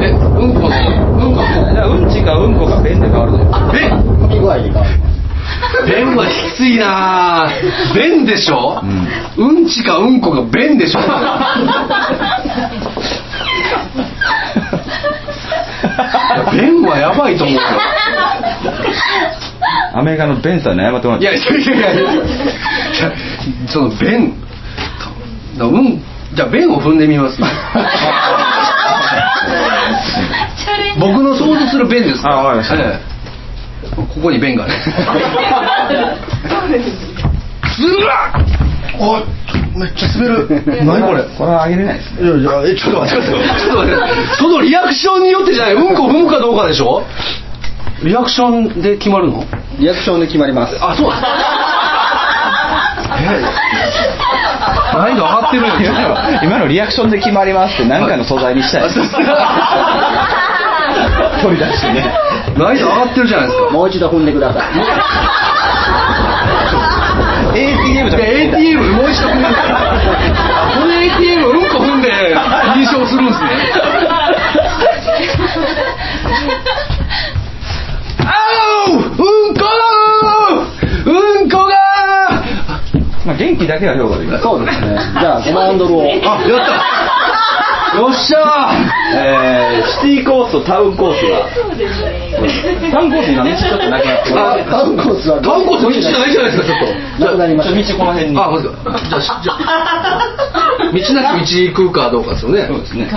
[0.02, 1.40] えうんこのうんこ
[1.72, 3.48] じゃあ、うんちかうんこか便で変わるじゃん。
[3.76, 3.90] え
[4.22, 5.14] 書き具合で変わります。
[5.86, 7.94] 便はきついなぁ。
[7.94, 8.80] 便でしょ、
[9.36, 11.00] うん、ちかうんこが便でしょ？
[16.52, 17.60] 便はやばいと思うよ
[19.94, 21.24] アメリカのベンさんに謝ってもらって。
[21.26, 22.22] いやいやいやいやいや
[23.68, 24.34] その便
[25.58, 26.02] だうん
[26.34, 27.40] じゃあ便を踏んでみます。
[30.98, 32.30] 僕の想像する便ですか？
[32.30, 32.76] あわかりました。
[32.76, 33.14] ええ。
[33.94, 34.74] ここに便がね
[37.76, 38.40] ずらっ
[38.98, 39.24] おい
[39.76, 40.48] めっちゃ滑る。
[40.84, 41.22] 何これ？
[41.36, 42.14] これはあげれないです。
[42.14, 42.22] ね。
[42.22, 43.60] いやいや、え、ちょっと待ってください。
[43.60, 44.34] ちょっと待って。
[44.36, 45.74] そのリアクションによってじゃない。
[45.74, 47.02] うんこ踏むかどうかでしょ？
[48.04, 49.44] リアクションで決まるの？
[49.78, 50.76] リアクションで決まります。
[50.80, 51.10] あそう。
[54.94, 58.88] 難易度上がってるやん今の今のリアクションで決まりますって何かの素材にしたい。
[61.42, 62.14] 取り出してね。
[62.56, 63.70] 難易度上がってるじゃないですか。
[63.70, 64.62] もう一度踏んでください。
[67.58, 69.46] ATM とか ATM もう一度踏んで。
[69.48, 69.52] こ
[70.80, 72.10] の ATM うんこ踏んで
[72.74, 73.48] 認証するんですね
[78.20, 78.26] あ
[78.88, 79.60] ううんこ
[81.06, 81.08] う
[81.44, 81.74] んこが
[83.34, 84.86] まあ元気だけは評価できますそうですね。
[85.20, 86.02] じゃあ5万ドルを。
[86.06, 87.04] あやった
[87.94, 88.70] よっしゃ
[89.14, 91.46] えー、シティコースとタウンコースが
[92.90, 96.78] タウンコース今道ちょっとなくなってあタウンコースはタウンコース道じゃないじゃないですかちょっ
[97.18, 97.94] となくなりました。
[97.94, 98.74] 道この辺にあ、まずか。
[99.08, 100.18] じゃあし、じゃあ、
[100.92, 102.64] 道なき道行くかどうかですよね。
[102.66, 103.08] そうですね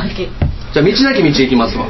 [0.73, 1.85] じゃあ、道なき道行きますわ。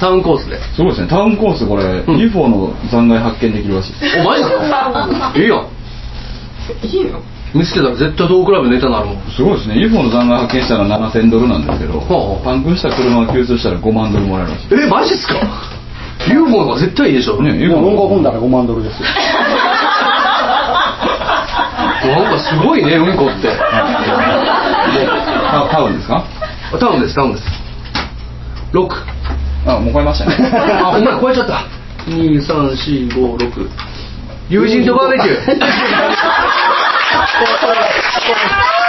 [0.00, 0.58] タウンコースで。
[0.76, 5.66] そうですねタウンコースこれ、ん UFO の残骸発見できるらしいですお前なのええやん。
[7.54, 9.18] 見つけたら絶対トークライブネタなるもん。
[9.30, 15.34] すごいですね UFO の残骸発見したら7000ドルなんですけど、ほうパンクした車が救出したら5万ドルもらえるらしいえ、マジっすか
[16.26, 17.40] ?UFO の方が絶対いいでしょ。
[17.42, 19.08] ね UFO うんこ踏んだら5万ドルですよ。
[22.04, 23.48] なんかすごいね、うんこって。
[23.48, 23.56] タ
[25.70, 26.22] タウンですか？
[26.78, 27.44] タウンです、タウンです。
[28.72, 28.88] 6。
[29.66, 30.36] あもう超えましたね
[30.82, 31.64] あ、ほんまや、超えちゃった。
[32.10, 33.70] 2、3、4、5、6。
[34.50, 35.58] 友人とバーベキュー。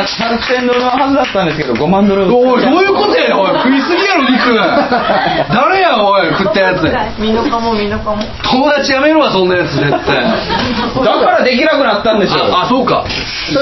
[0.00, 0.60] おめでとう。
[0.60, 2.24] 6000ドルのはずだったんですけど5万ドル。
[2.34, 3.48] おいどういうことやおい。
[3.58, 4.54] 食いすぎやろ肉。
[5.52, 6.82] 誰やおい食ったやつ。
[7.20, 9.98] みのかもみのかも友達やめろわそんなやつ絶対。
[11.04, 13.04] だからできなくなったんでしょああそうか。
[13.52, 13.60] 今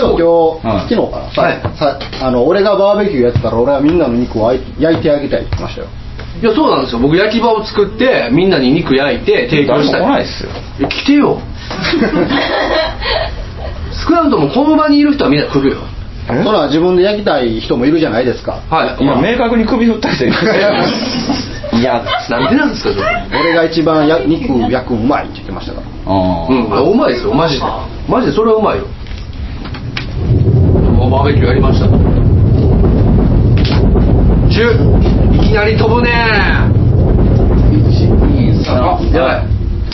[0.68, 0.88] はい。
[0.88, 1.60] 日、昨日かな、さはい。
[1.76, 5.86] さあの俺がバーベキューやってたら俺はみんなの肉を焼い焼いてあげたいって言ってましたよ。
[6.40, 7.00] いやそうなんですよ。
[7.00, 10.00] 僕焼き場を作ってみんなに肉焼いて提供したい。
[10.02, 10.50] 来ないっすよ。
[10.80, 11.38] え来てよ。
[14.06, 15.78] 少なくともこの場にいる人はみんな来るよ
[16.28, 18.60] それは自分で焼きたい人もいるじゃないですか。
[18.68, 19.02] はい。
[19.02, 20.52] 今明確に首振った人いますよ。
[21.80, 23.40] いやなんでなんですかそれ。
[23.40, 25.86] 俺が一番や肉焼くうまいって言ってましたから。
[26.12, 26.72] あうん。
[26.72, 27.32] あうまいですよ。
[27.34, 27.64] マジで。
[28.08, 28.84] マジでそれはうまいよ。
[31.10, 31.86] バーベキューやりました。
[31.86, 31.90] 10
[35.34, 36.10] いきなり飛ぶね。
[37.72, 39.22] 123あや。
[39.22, 39.46] ばい。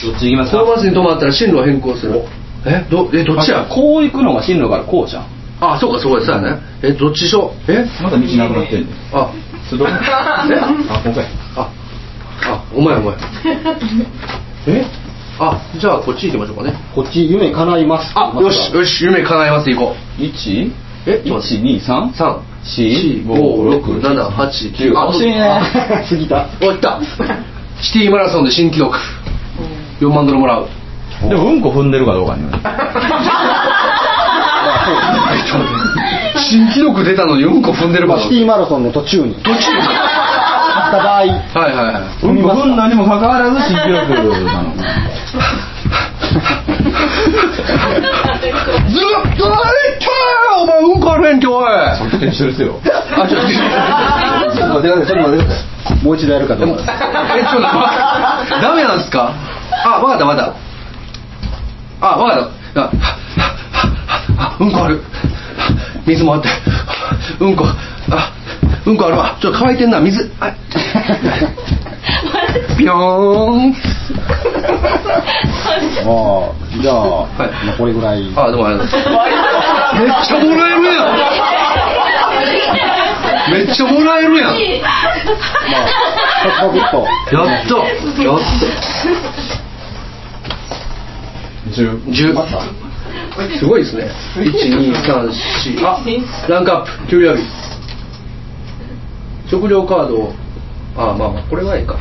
[0.03, 2.21] どっち行きますこのバスに止まったら進路を変更する。
[2.67, 3.65] えどえどっちや？
[3.69, 5.27] こう行くのが進路からこうじゃん
[5.61, 6.59] あそうかそうですよね。
[6.83, 7.73] えどっちでしょう？
[7.73, 7.85] え？
[8.03, 9.29] まだ道なくなってんねあ。
[9.69, 10.45] すどえあ
[11.05, 11.69] ここやあ
[12.47, 13.15] あお前お前。
[14.67, 14.85] え？
[15.39, 16.75] あじゃあこっち行きましょうかね。
[16.95, 18.13] こっち夢叶います。
[18.15, 20.23] あよしよし夢叶えます行こう。
[20.23, 20.73] 1?
[21.07, 25.61] え1 2 3 3 4 4 5 6 7 8 9惜しいね。
[26.09, 26.47] 過ぎた。
[26.63, 26.99] おいった。
[27.81, 28.97] シティマラソンで新記録。
[30.01, 30.67] 4万ドルもらう。
[31.29, 32.59] でもうんこ踏んでるかどうかによる
[36.37, 38.27] 新記録出たのにうんこ踏んでるま場所。
[38.29, 39.35] あシティマラソンの途中に。
[39.37, 39.51] 途中。
[39.51, 39.61] 行っ
[40.91, 41.35] た場合はいはい。
[41.75, 44.15] はいうんこ踏んだにもかかわらず新記録。
[44.15, 44.23] な
[44.63, 44.75] の
[48.89, 49.01] ずっ
[49.39, 50.07] とあれた
[50.59, 51.65] お前うんこあんけおい。
[51.67, 53.43] あそっち一緒ですよちょっとちょっ
[54.69, 55.07] と待ってください。
[55.07, 55.55] ちょっと待って
[56.05, 56.83] もう一度やるかどうか
[57.37, 57.61] えちょっと
[58.61, 59.33] ダメなんですか？
[59.87, 60.47] あわかったわかっ
[62.01, 62.07] た。
[62.07, 62.43] あわかっ
[62.75, 62.91] た
[64.55, 65.01] ああうんこある。
[66.07, 66.49] 水もあって。
[67.41, 67.65] うんこ。
[68.11, 68.33] あ
[68.87, 69.39] うんこあるわ。
[69.41, 70.01] ちょっと乾いてんな。
[70.01, 70.31] 水。
[70.39, 70.57] はい
[72.77, 73.75] ピョーン。
[76.07, 76.11] あ
[76.51, 76.97] あじゃあ、
[77.65, 78.33] い残りぐらい。
[78.37, 78.79] あでもあれ。
[78.79, 78.91] だめっ
[80.27, 81.17] ちゃもらえるやん。
[83.53, 84.55] めっちゃもらえるやん。
[86.45, 87.07] パクパクっと。
[87.37, 87.75] やった
[88.23, 88.55] やった
[91.71, 92.84] 10また
[93.59, 94.11] すごいですね。
[94.37, 97.09] 1234あランクアップ。
[97.11, 97.43] 給料日。
[99.51, 100.33] 食料カードを。
[100.97, 101.95] あまあまあこれはいいか。
[101.95, 101.99] 8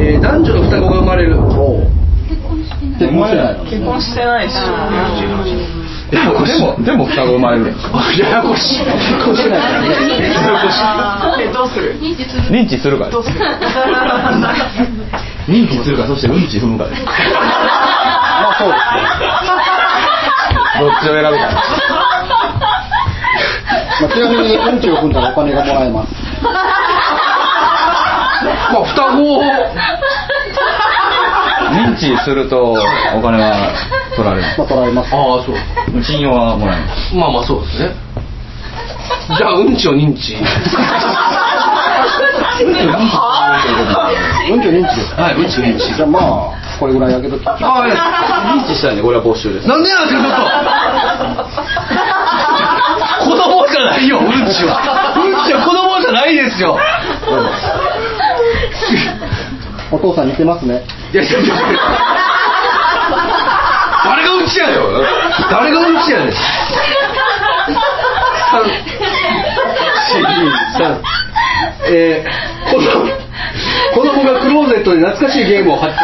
[0.00, 1.36] えー男女の双子が生まれる。
[1.36, 1.48] 結
[2.42, 2.70] 婚し
[3.30, 3.58] てない。
[3.58, 4.54] の結婚してないし
[6.10, 8.78] でもでもでも双子生まれるやんややこしい。
[8.80, 9.92] 結婚してないからねや
[10.40, 11.42] やこしい。
[11.42, 13.38] えどうする認知するかどうする？
[15.48, 17.02] 認知するかそしてうんち踏むかです。
[17.04, 19.00] まあそうですね。
[20.80, 21.42] どっちを選ぶか。
[24.00, 26.14] まあ、ちなみにうんちを踏んだらお金がもらえます。
[26.42, 26.50] ま
[28.80, 29.42] あ双子を
[31.72, 33.72] 認知するとお金は
[34.18, 34.46] 取られる。
[34.58, 35.14] まあ取られます。
[35.14, 35.54] ああそう。
[36.02, 37.14] 信用はもらえます。
[37.14, 37.94] まあまあそうですね。
[39.38, 40.34] じゃあうんちを認知。
[40.34, 40.44] うん
[44.60, 44.96] ちを認知。
[44.96, 45.14] です。
[45.14, 45.94] かはいうんち認知。
[45.94, 47.46] じゃあまあこれぐらいあげとき。
[47.46, 47.96] ああいや。
[48.58, 49.68] 認知したんでこれは没収です。
[49.68, 53.30] なんでなんですかちょっと。
[53.30, 55.14] 子供じゃないようんちは。
[55.16, 56.76] うんちは子供じゃないですよ。
[59.90, 60.82] お父さん似てますね。
[61.12, 61.54] いやいやいや
[64.48, 65.04] うんちやよ。
[65.50, 66.32] 誰がうんちやねん。
[66.32, 66.40] 三
[70.24, 71.02] 四三
[71.90, 73.06] えー、子供。
[73.94, 75.98] 子供がクローゼットで懐かしいゲームを発見。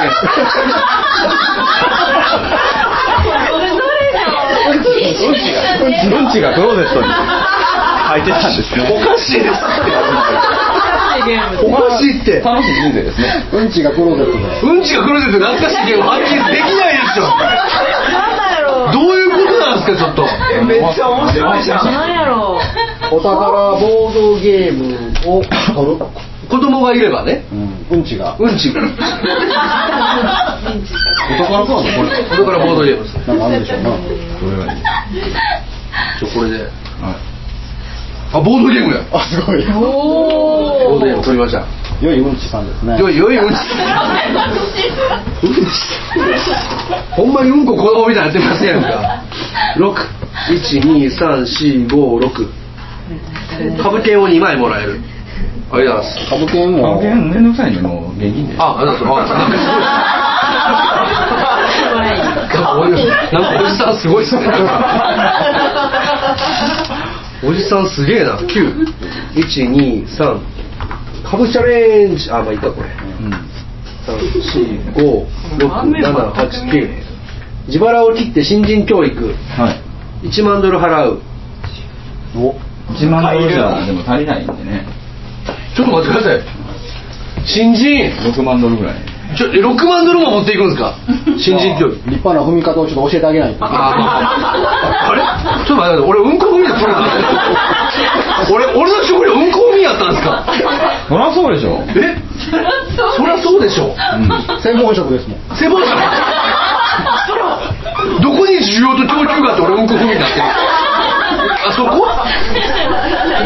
[4.94, 9.56] うんちがクローゼットに入ってたんですねおかしいです
[11.64, 20.24] おかしいって楽しい人生ですねうんちがクローゼットでうんちがクローゼット懐かしいゲームを発見できないでしょなんだろうどういうことなんですかちょっと。
[20.66, 21.86] めっちゃ面白いじゃん。
[22.10, 22.58] やろ
[23.12, 23.16] う。
[23.16, 25.98] お宝ボードゲームを取る
[26.48, 27.44] 子供がいればね。
[27.90, 28.36] うん、うんちが。
[28.38, 28.72] うんち。
[28.72, 28.86] がお
[31.42, 33.90] 宝カードこれこれからボードゲームですなんかあるんでしょうな。
[33.90, 33.96] こ
[34.58, 34.80] れがいい
[36.18, 36.58] ちょこれで。
[36.58, 36.68] はい
[38.32, 39.00] あボードゲームや。
[39.12, 39.64] あすごい。
[39.66, 41.64] ボードゲーム取りました
[42.00, 43.52] 良いうんちさんですねよいよいうんち
[45.42, 45.60] うんち
[47.12, 49.22] ほんまにうんこ子供みたいになってますやんか
[49.76, 52.48] 6123456
[53.82, 55.00] 株券を2枚もらえる
[55.70, 59.34] ありがとうございます株券も関係めんどくさいんでもう現金であ、ありがとうございます。
[59.34, 59.84] あ、なんかすごい。
[62.74, 64.42] おじなんかおじさんすごいっすね。
[67.44, 68.38] おじさんすげえな。
[68.46, 68.72] 九、
[69.34, 70.40] 一二三。
[71.34, 72.30] 株チャレンジ。
[72.30, 72.88] あ、まあいいかこれ。
[74.06, 75.26] 三四五
[75.58, 76.88] 六七八九。
[77.66, 79.34] 自腹を切って新人教育。
[79.56, 79.72] は
[80.22, 80.28] い。
[80.28, 81.20] 1万ドル払う。
[82.36, 82.54] お
[82.92, 84.86] 1万ドルじゃでも足りないんでね。
[85.76, 86.42] ちょっと待ってください。
[87.46, 88.12] 新人。
[88.32, 89.13] 6万ドルぐらい。
[89.36, 90.94] ちょ、え6万ドルも持っていくんですか？
[91.38, 91.94] 新人教育。
[92.06, 93.64] 立派な踏み方をちょっと教えてあげないと。
[93.64, 93.90] あ
[95.10, 95.22] あれ？
[95.66, 96.94] ちょっと待って、俺うんこ踏みだったの
[98.54, 100.44] 俺、俺の職業うんこ踏みやったんですか？
[101.08, 101.82] そりゃそうでしょ。
[101.96, 102.16] え？
[103.16, 103.94] そりゃそうでしょ。
[104.60, 105.38] 専門職ですもん。
[105.56, 105.88] 専門者
[108.22, 110.42] どこに需要と供給があって俺うんこ踏みになってる
[111.66, 111.88] あそこ？
[111.96, 112.06] こ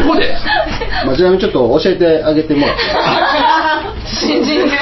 [0.09, 0.35] こで？
[1.05, 2.81] まあ、ちなみにちょっと教えてあげてもらって。
[4.05, 4.77] 新人で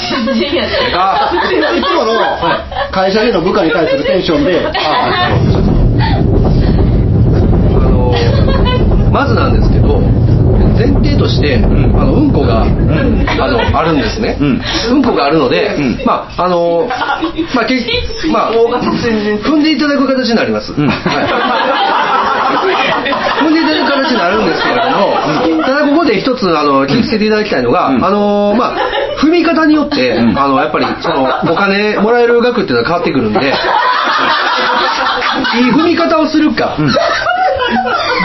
[0.00, 1.30] 新人やであ
[1.76, 2.12] いつもの
[2.90, 4.72] 会社での部下に対するテンションで、あ
[7.74, 8.12] あの
[9.12, 10.00] まずなんですけど
[10.80, 11.64] 前提として、ん。
[11.94, 15.02] あのうんこが、あのあるんですね、うん。
[15.02, 16.04] こがあるので、うん。
[16.06, 16.88] まああの
[17.54, 17.76] まあけ
[18.32, 20.88] まあ踏んでいただく形になります、うん。
[20.88, 20.98] はい、
[23.40, 25.16] 踏んでいただく形になるんですけれども、
[25.64, 28.04] ただここで一つあの気をつけていただきたいのが、うん。
[28.04, 28.76] あのまあ
[29.22, 30.38] 踏み方によって、うん。
[30.38, 33.40] あのやっぱりそのお金もらえる額っていうのは変わってくるんで
[35.56, 36.76] いい踏み方をするか、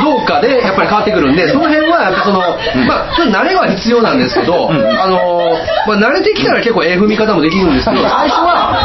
[0.03, 2.39] どうかでやっぱり変わってくるんで、その辺はやっぱその、
[2.87, 5.51] まあ、ちょっと慣れは必要なんですけど、んあの、
[5.87, 8.75] まあ、慣れてきたら結構ええ踏み方もできるんですけど、最初は、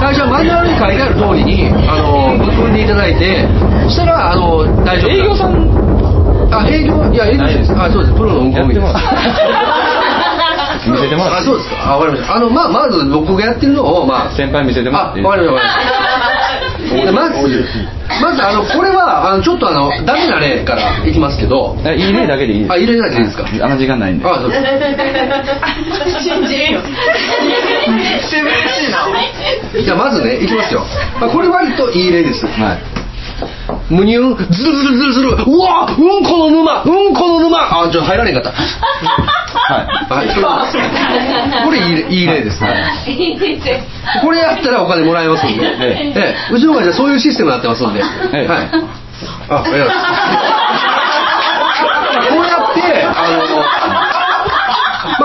[0.00, 3.46] 最初はマニュアルに書いてある通りに、あの、踏んでいただいて、
[3.84, 5.10] そしたら、あの、大丈夫。
[5.10, 5.54] 営業さん？
[6.50, 7.72] あ、営業、いや、営業です。
[7.72, 8.16] あ、そうです。
[8.16, 8.80] プロの運行です。
[10.88, 11.92] 見せてもらってあ、そうですか。
[11.92, 12.36] あ、わかりました。
[12.36, 16.27] あの、まあ、まず僕がやってるのを、まあ、先輩見せてもらあ、っていいわかりました。
[16.90, 17.34] でまず、
[18.22, 22.72] まずあのこれはあのちょっとあのダメな例からいきますけど、えいい例だけでいいです。
[22.72, 23.44] あいい例だけでいいですか？
[23.64, 24.26] あの時間ないんで。
[24.26, 26.22] あそうです。
[26.24, 26.80] 新人よ。
[29.84, 30.84] じゃあまずねいきますよ。
[31.20, 32.46] まあこれ割といい例です。
[32.46, 32.97] はい
[33.90, 38.50] むにゅんずるずるずるずるうわうんこの沼うんこの沼あちょっと入られんかった。
[38.50, 40.64] は いは
[41.62, 41.64] い。
[41.64, 41.82] これい
[42.14, 42.60] いいい例です。
[44.20, 45.64] これやったらお金もらえますんで。
[45.80, 46.20] ええ
[46.50, 48.02] え、うちの会社そういうシステムになってますんで。
[48.32, 48.58] ええはい。
[48.58, 48.72] あ、あり
[49.50, 49.98] がとうございます。
[52.28, 53.38] こうやって、あの、
[53.88, 54.07] ま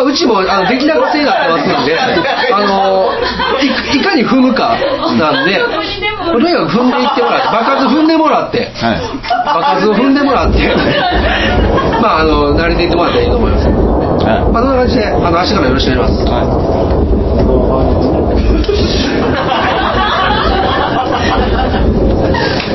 [0.04, 1.98] あ、うちもあの出来高制になってますんで、
[2.54, 3.10] あの
[3.94, 4.76] いいかに踏むか
[5.18, 5.56] なんで、
[6.32, 9.02] とにかく踏んでいってもらって、爆発踏んでもらって、はい
[9.46, 10.60] 爆発を踏んでもらって、
[12.02, 13.68] まあ、あの慣れていってもらったらいいと思います。
[13.68, 13.74] は
[14.52, 16.24] まあ、そんな感じで、あの明日からよろしくお願いします。
[16.24, 16.42] いは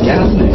[0.03, 0.53] いやらすね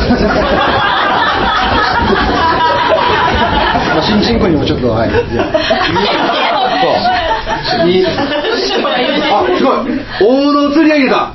[3.93, 5.09] まあ、新人君にもちょっと、はい。
[6.83, 6.85] あ
[9.57, 9.75] すごい。
[10.21, 11.15] 大物を釣り上げた。
[11.27, 11.33] ん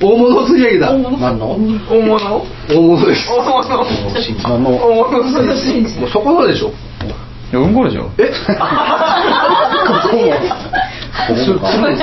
[0.00, 0.92] 大物を釣り上げた。
[0.92, 1.02] 何
[1.38, 1.56] の？
[1.90, 2.46] 大物？
[2.68, 3.28] 大物です。
[3.30, 3.66] 大物大
[4.94, 5.08] 物
[6.12, 6.70] そこのでしょ？
[7.50, 8.10] いやうんこでしょ。
[8.18, 8.30] え？
[8.30, 8.34] つ
[11.44, 12.02] 釣る釣るんです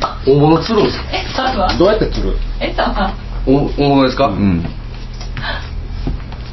[0.00, 0.18] か？
[0.26, 1.04] 大物釣るんですか？
[1.12, 2.06] えさはどうやって。
[2.10, 3.14] 釣るえさは
[3.46, 4.62] お大物ですか、うん。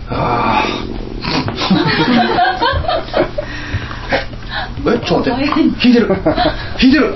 [0.10, 0.68] あー
[4.94, 5.62] えちょっと待って。
[5.62, 6.08] 引いてる。
[6.82, 7.14] 引いてる。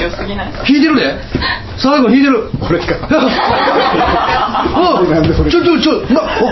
[0.00, 1.14] 良すぎない引いてるで
[1.76, 2.50] 最後引いてる。
[2.60, 2.86] これか。
[3.08, 6.50] あなんでそれちょちょちょなお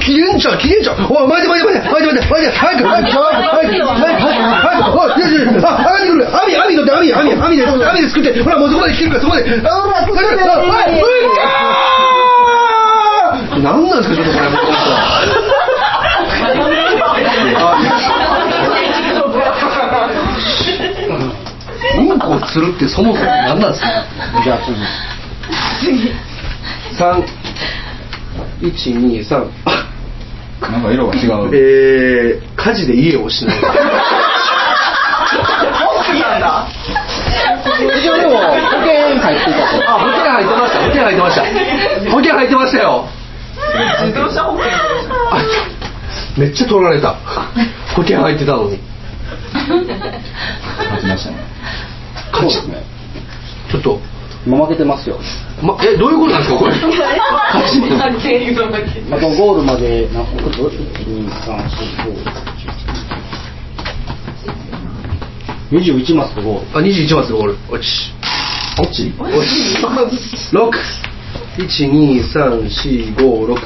[0.00, 0.96] 切れんちゃう切れんちゃう。
[1.10, 6.26] おい待て待て待て待て待て待て早く早く早く早く早く早くおいいやいやいやあ上がってくる。
[6.26, 14.38] 網網取って網網網で網で作ってほらもうそこまで切るからそこまであほら作っておいうんかー何なんですかちょっとこ
[16.68, 18.15] れう
[22.14, 23.88] んこを釣るってそもそも何なんですか？
[24.44, 24.58] じゃあ
[25.84, 26.12] 次。
[26.96, 27.22] 三。
[28.60, 29.44] 一二三。
[29.64, 29.70] あ
[30.70, 31.50] なんか色が違う。
[31.54, 33.50] えー、火事で家を失う。
[36.18, 36.66] なんだ。
[37.76, 38.38] 一応でも、保
[38.80, 39.90] 険入っていたと。
[39.90, 40.78] あ保険入ってました。
[40.80, 41.42] 保険入ってました。
[42.10, 43.04] 保険入ってましたよ。
[44.06, 44.70] 自動車保険。
[44.72, 45.42] あ
[46.38, 47.14] めっちゃ取られた。
[47.94, 48.78] 保険入ってたのに。
[49.66, 51.36] 勝ちましたね
[52.40, 52.84] そうですね。
[53.70, 54.00] ちょっと、
[54.46, 55.18] 今負けてますよ。
[55.62, 56.74] ま、えどういうことなんですかこれ？
[59.10, 61.56] まあ、ゴールまで何個 ?1、2、3、
[65.70, 66.78] 4、5、21マスとゴール。
[66.78, 67.56] あ21マスゴール。
[67.70, 68.12] 落ち？
[68.78, 69.12] 落ち
[70.52, 70.78] 六。
[71.58, 73.58] 一二三四五六。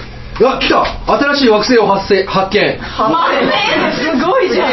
[0.43, 0.85] あ来た！
[1.19, 2.79] 新しい惑星を発生発見。
[3.93, 4.69] すごいじゃん。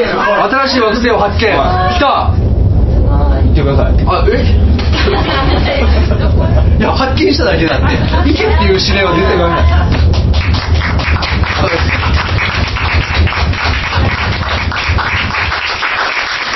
[0.51, 1.51] 新しい惑星を発見。
[1.51, 2.31] 来た！
[2.37, 2.46] 言
[3.61, 3.93] ってください。
[4.05, 4.37] あえ？
[6.77, 9.63] いや発見しただけだって行けっていう指令は出てこない。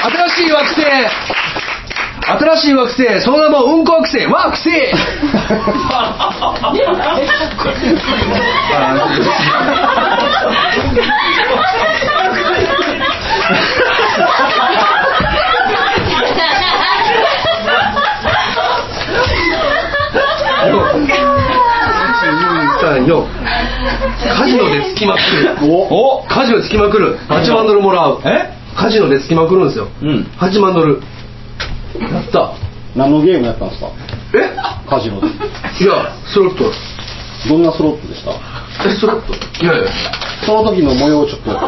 [0.04, 0.82] 新しい惑星。
[2.24, 3.22] 新しい惑星。
[3.22, 4.26] その名もうんこ惑星。
[4.28, 4.70] 惑星
[23.20, 25.26] 123カジノでつきまくる。
[25.74, 26.24] お。
[26.28, 27.18] カジノでつきまくる。
[27.28, 28.22] 8万ドルもらう。
[28.26, 28.54] え？
[28.76, 29.88] カジノでつきまくるんですよ。
[30.02, 30.26] うん。
[30.40, 31.02] 8万ドル。
[32.00, 32.54] やった。
[32.96, 33.90] 何のゲームやったんですか？
[34.34, 34.56] え？
[34.90, 35.28] カジノで。
[35.28, 35.32] い
[35.86, 36.72] やスロット
[37.50, 38.32] どんなスロットでした？
[38.88, 39.34] えスロット
[39.64, 39.90] いやいや。
[40.46, 41.50] その時の模様をちょっと。
[41.52, 41.68] やって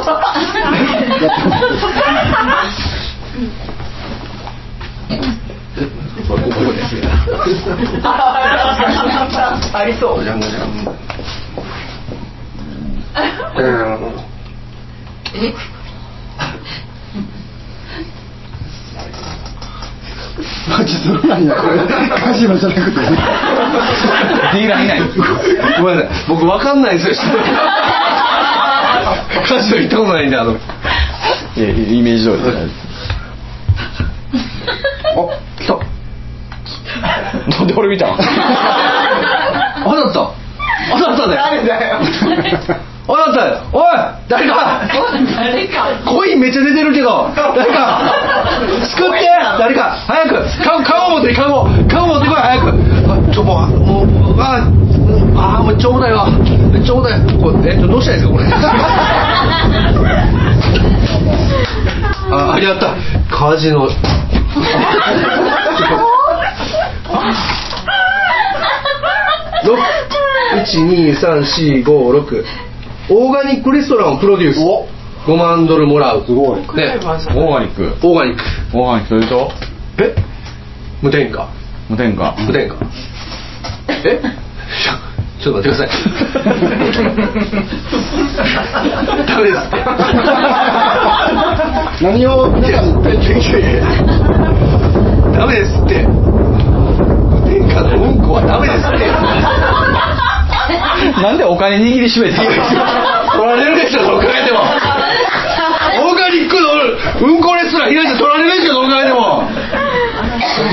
[3.37, 3.47] み
[6.27, 6.39] ここ
[6.73, 6.95] です。
[9.73, 10.23] ありそう。
[10.23, 10.83] じゃんじゃん
[13.57, 14.23] うん
[20.69, 22.99] マジそれ何やこれカジノじゃなくて。
[23.01, 24.87] ディーラーい。
[24.87, 25.01] ない
[25.79, 27.15] ごめんなさい僕わかんないですよ。
[29.47, 30.55] カジノ行ったことないんであのい
[31.57, 32.75] やイメージ通りじゃないです
[35.15, 35.77] あ来た。
[37.59, 38.17] なんで俺見たの？
[38.17, 38.29] 当た
[40.09, 40.31] った
[40.91, 41.99] 当たったね誰だよ
[43.05, 43.83] 当たったよおい
[44.29, 44.79] 誰か。
[45.35, 45.87] 誰か。
[46.05, 47.27] コインめっちゃ出てるけど。
[47.35, 48.13] 誰か。
[48.95, 49.27] 救って。
[49.59, 49.91] 誰か。
[50.07, 50.45] 早く。
[50.63, 51.65] 顔顔持って顔。
[51.89, 52.69] 顔持ってこい早く。
[52.69, 54.63] あちょもうもうあ
[55.59, 56.27] あもうちょうだいわ。
[56.85, 57.19] ちょうだい。
[57.41, 58.37] これえどうしたらいいですかこ
[60.07, 60.15] れ？
[62.35, 62.95] あありがた
[63.29, 63.89] カジノ。
[69.65, 69.77] 六
[70.65, 72.21] 一二三四五六
[73.09, 74.59] オーガニックレストランをプロデュース。
[75.25, 76.25] 5万ドルもらう。
[76.25, 76.61] すごい。
[76.61, 76.65] ね。
[76.65, 77.95] オーガニック。
[78.05, 78.43] オーガニック。
[78.77, 79.09] オーガニック。
[79.09, 79.51] というと
[80.03, 80.15] え？
[81.01, 81.47] 無添加。
[81.89, 82.35] 無添加。
[82.45, 82.75] 無添加。
[84.05, 84.21] え？
[85.41, 85.89] ちょっと待ってください。
[89.27, 89.59] ダメです
[92.03, 92.49] 何を？
[92.51, 93.15] 皆さんいやい
[93.61, 93.81] やいや。
[95.37, 96.07] ダメですって。
[96.07, 96.11] 無
[97.49, 98.99] 添加のうんこはダメですって
[101.21, 102.49] なんでお金握りしめたの
[103.33, 104.59] 取られるでしょどう考えても。
[104.59, 109.13] オーガニックのうんこレストラン開いて取られるでしょどう考えて。
[109.13, 109.43] も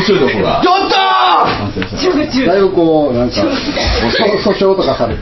[0.05, 0.97] ちょっと。
[2.47, 5.20] だいぶこうなんかそ訴訟とかされて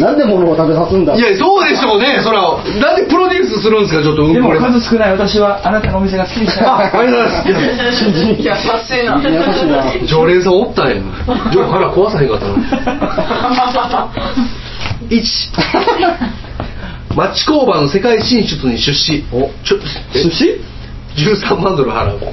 [0.00, 1.14] なんで物を食べさすんだ？
[1.14, 2.40] いやそうでしょうねそら。
[2.80, 6.74] なんでプロデュースするんですかちょっとうんでもこレストラン数少ない私はあなたのお店が好きでした。
[6.74, 7.96] あ ありがとうございます。
[8.04, 9.20] 新人優しいな。
[9.24, 10.06] 優しいな。
[10.06, 10.88] 常連さんおったん。
[10.88, 10.94] や
[11.52, 12.46] じゃあ腹壊さへんかった
[13.05, 13.05] な
[15.08, 15.22] 1
[17.16, 19.24] 町工場の世界進出に出資。
[19.32, 19.78] おちょ
[20.12, 20.60] 寿司
[21.16, 22.18] 13万ドル払う。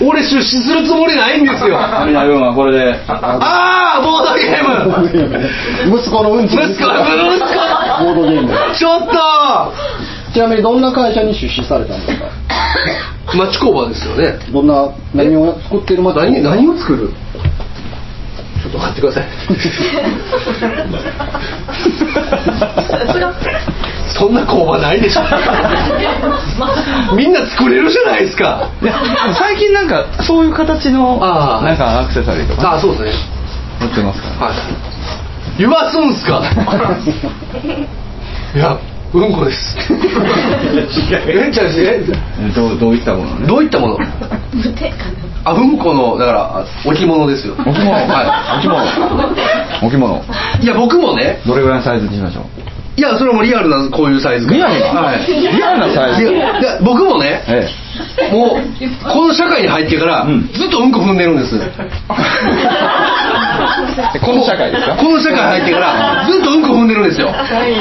[0.00, 1.76] お俺出資するつもりないんですよ。
[3.40, 4.62] ああボードゲー
[5.90, 5.98] ム。
[5.98, 8.54] 息子のうんち息子息子ボードゲーム。
[8.76, 9.14] ちょっと。
[10.32, 12.26] ちなみにどんな会社に出資されたんですか？
[13.34, 14.38] 町工場ですよね。
[14.52, 16.26] どんな何を作ってる町工場？
[16.26, 17.08] 何何を作る？
[17.08, 19.24] ちょっと待ってください。
[24.18, 25.22] そんな工場ないでしょ。
[27.16, 28.70] みんな作れるじゃないですか。
[29.38, 32.70] 最近なんかそういう形のなんかアクセサリーとか。
[32.72, 33.12] ああそうですね。
[33.82, 34.28] 売ってますか？
[34.40, 34.56] らはい。
[35.58, 36.42] 言わすんすか？
[38.54, 38.78] いや
[39.12, 39.76] うんこです。
[41.28, 42.02] えじゃえ
[42.54, 43.46] どうどういったものね？
[43.46, 43.98] どういったもの
[45.46, 47.54] あうんこのだからあ置物ですよ。
[47.54, 47.92] 置物。
[47.92, 48.82] は置物。
[49.86, 50.24] 置物。
[50.60, 51.40] いいや僕もね。
[51.46, 52.44] どれぐらいのサイズにしましょう？
[52.98, 55.02] いやそれもリアルなこういうサイズリアルな？
[55.02, 55.24] はい。
[55.26, 56.32] リアルなサイズ。
[56.32, 57.44] いや僕もね。
[57.46, 57.68] え
[58.32, 58.62] もう
[59.12, 60.48] この社会に入ってから、うん。
[60.52, 61.56] ずっとうんこ踏んでるんです。
[64.14, 64.96] え この社会ですか？
[64.96, 67.28] この社会入ってからずっとうんこ踏んでるんですよ。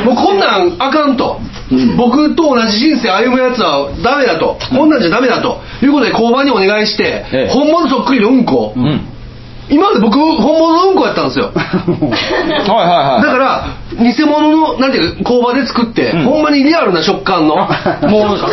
[0.05, 1.39] もうこんなんあかんと、
[1.71, 1.97] うん。
[1.97, 5.61] 僕と同じ人生歩むやつはダメだと、こんなんじゃダメだと。
[5.81, 7.53] いうことで交番にお願いして、ええ。
[7.53, 8.73] 本物そっくりのうんこ。
[8.75, 9.01] うん。
[9.67, 11.49] 今まで僕本物のうんこやったんですよ。
[11.55, 13.63] はいはいはいだから
[13.99, 16.23] 偽物のなんていうか工場で作って、うん。
[16.25, 18.49] ほんまにリアルな食感の もう食感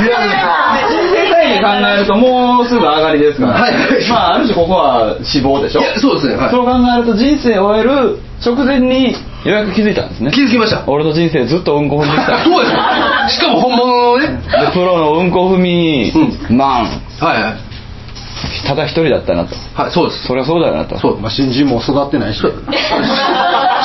[0.00, 0.34] リアルな
[0.90, 3.72] 人生体系考えるともうすぐ上がりですから、はい。
[4.08, 5.82] まあある種ここは死亡でしょ。
[5.96, 6.36] そうですね。
[6.36, 6.50] はい。
[6.50, 10.30] そう考えると人生を終える直前にようやく気づいたんですね。
[10.30, 10.84] 気づきました。
[10.86, 12.38] 俺の人生ずっとうんこ踏んできた。
[12.44, 13.36] そうです。
[13.36, 14.26] しかも本物のね。
[14.60, 16.12] でプロのうんこ踏み
[16.50, 16.84] マン
[17.20, 17.54] はいはい。
[18.66, 19.54] ただ一人だったなと。
[19.74, 20.26] はいそうです。
[20.26, 20.98] そりゃそうだよなと。
[20.98, 21.20] そう。
[21.20, 22.40] まあ新人も育ってないし。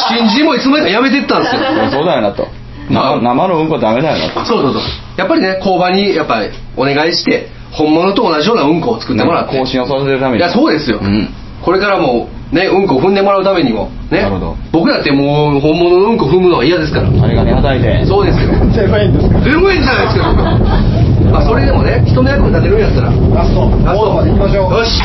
[0.10, 1.62] 新人もいつの間にかやめてったんですよ。
[1.92, 2.48] そうだよなと。
[2.90, 4.46] 生のうんこダメだよなと。
[4.46, 4.82] そうそうそう。
[5.18, 9.58] やっぱりね工場にやっぱりお願いして本物と同じようなうんこを作ってもらって。
[9.58, 10.38] 更新を育てるために。
[10.40, 11.30] いやそうですよ、うん。
[11.64, 14.56] これからもねうんこ踏んでもらうためにもねなるほど。
[14.72, 17.08] 僕だってもう本物のうんこ踏むのは嫌ですから。
[17.10, 18.06] あれがね叩いて。
[18.06, 18.50] そうですよ。
[18.54, 20.34] 0円ですか0円じゃないですか
[21.32, 23.08] まあそれでもね人の役に立てるんやったら。
[23.10, 23.14] ラ
[23.46, 23.70] スト。
[23.86, 24.06] ラスト。
[24.06, 24.72] ゴールまで行きましょう。
[24.74, 25.02] よし。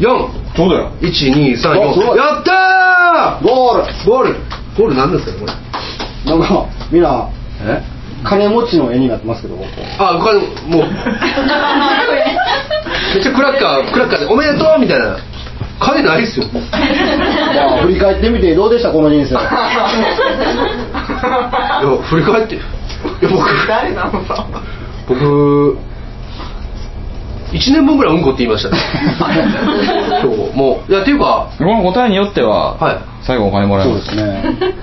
[0.00, 0.26] 4
[0.56, 0.90] そうだよ。
[1.02, 2.18] 1 2 3おすごい。
[2.18, 3.46] 4やったー！
[3.46, 3.82] ゴール。
[4.10, 4.36] ゴール。
[4.76, 5.46] ゴールなんですかねこ
[6.26, 6.36] れ。
[6.36, 7.26] なんかみんな
[7.62, 7.82] え？
[8.24, 9.56] 金持ちの絵になってますけど
[9.98, 10.90] あこれもう。
[13.14, 15.16] めっちゃクラッカークラッカーで「おめでとう」みたいな。
[15.80, 16.46] 金ないっすよ。
[16.46, 19.34] じゃあ振り返ってみてどうでしたこの人生。
[19.38, 19.40] いや
[22.02, 22.56] 振り返って。
[22.56, 22.64] いや
[23.30, 23.48] 僕。
[23.68, 24.44] 誰なのさ
[25.08, 25.78] 僕
[27.52, 28.70] 1年分ぐらいうんこって言いました。
[28.70, 28.76] ね
[30.22, 31.46] 今日もういやっていうか。
[31.56, 32.98] この答えによっては、はい。
[33.22, 34.42] 最後お金もらえまそうですすね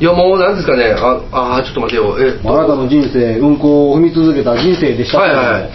[0.00, 5.70] いやもうなんですかねああちょっと待てよえあなたの人生うんこを踏み続けた人生でしたはいはいはい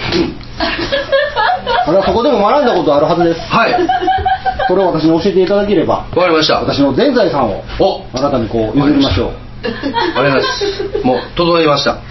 [1.87, 3.75] あれはそこでも学んだことあるはずですはい
[4.67, 9.33] それを私に教えていただければわかりました私の全財産をおあなたにこう譲りましょう
[9.63, 9.73] ありが
[10.13, 12.01] とうございますもう整いました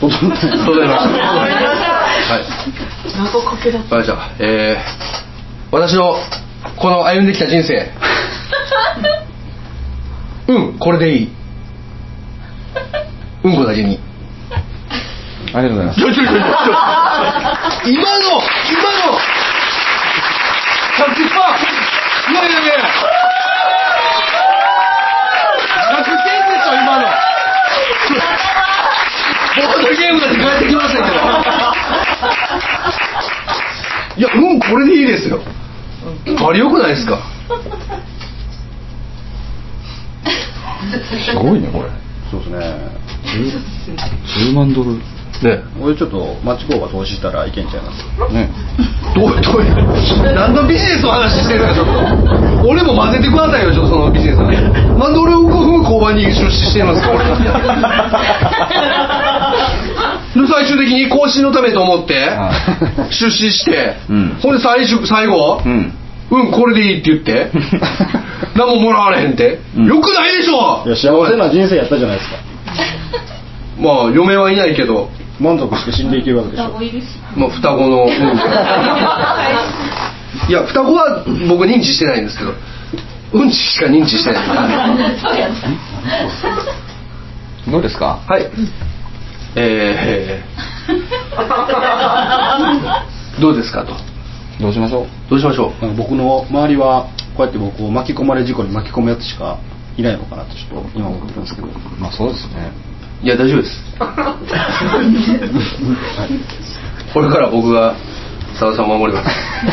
[0.00, 2.44] 整ってます整いましたはい
[3.16, 5.29] 謎かけだっわかりましたえー、
[5.72, 6.16] 私の
[6.76, 7.88] この歩んできた人生。
[10.48, 11.32] うんこれでいい。
[13.44, 14.00] うんこだけに。
[15.52, 16.00] ありがとうございます。
[16.00, 16.44] ちょちょちょちょ今の
[17.86, 19.18] 今の
[20.98, 21.20] 100%
[22.30, 22.60] いやいや。
[22.62, 22.74] いや
[25.98, 26.14] 100点
[26.48, 27.02] でしょ今の。
[29.56, 31.16] ボードゲームだって帰ってきましたけど
[34.16, 35.40] いやうんこれでいいですよ
[36.46, 37.18] あれよくないですか？
[41.30, 41.88] すごいねこれ。
[42.30, 42.58] そうですね。
[44.50, 44.92] 10万ドル。
[44.94, 45.00] ね。
[45.80, 48.04] 俺ちょっと町工場投資したらいけんちゃいます？
[48.32, 48.48] ね。
[49.14, 49.74] どうどういう
[50.34, 51.92] 何のビジネスの話してるかちょっと。
[52.68, 54.70] 俺も混ぜてくださいよちょっとそのビジネスの話な
[55.08, 55.48] んで俺を動
[55.82, 57.24] く工場に出資してるんですか俺
[60.34, 62.52] で最終的に更新のためと思っては
[63.10, 64.38] 出資して、うん。
[64.40, 65.92] ほんで最終最後、うん。
[66.30, 67.50] うん、これでいいって言って
[68.54, 69.86] 何ももらわれへんって、うん。
[69.86, 70.82] よくないでしょ！
[70.86, 72.36] いや幸せな人生やったじゃないですか。
[73.80, 75.10] まあ嫁はいないけど
[75.40, 76.64] 満足して死んでいけるわけでしょ。
[76.66, 77.06] 双子いるし。
[77.34, 78.10] まあ、双子の、うん。
[80.48, 82.52] いや双子は僕認知してないんですけど
[83.32, 84.42] うんちしか認知してない。
[87.70, 88.20] どうですか？
[88.28, 88.46] はい
[89.56, 93.94] えー、 どうですかと。
[94.60, 95.30] どうしましょう？
[95.30, 99.56] どうしましょなんか僕の周りはこうやって僕を巻き込まれ事故に巻き込むやつしか
[99.96, 101.68] いないのかなとちょっと今思ってるんですけど。
[101.98, 102.70] まあそうですね。
[103.22, 103.82] ういや大丈夫です。
[107.12, 107.94] これから僕が
[108.50, 109.30] 佐田さんを守ります。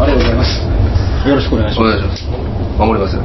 [0.00, 0.62] ありがとうございます。
[1.28, 1.88] よろしくお願いします。
[1.88, 2.28] お願いします。
[2.78, 3.16] 守ります。
[3.16, 3.22] よ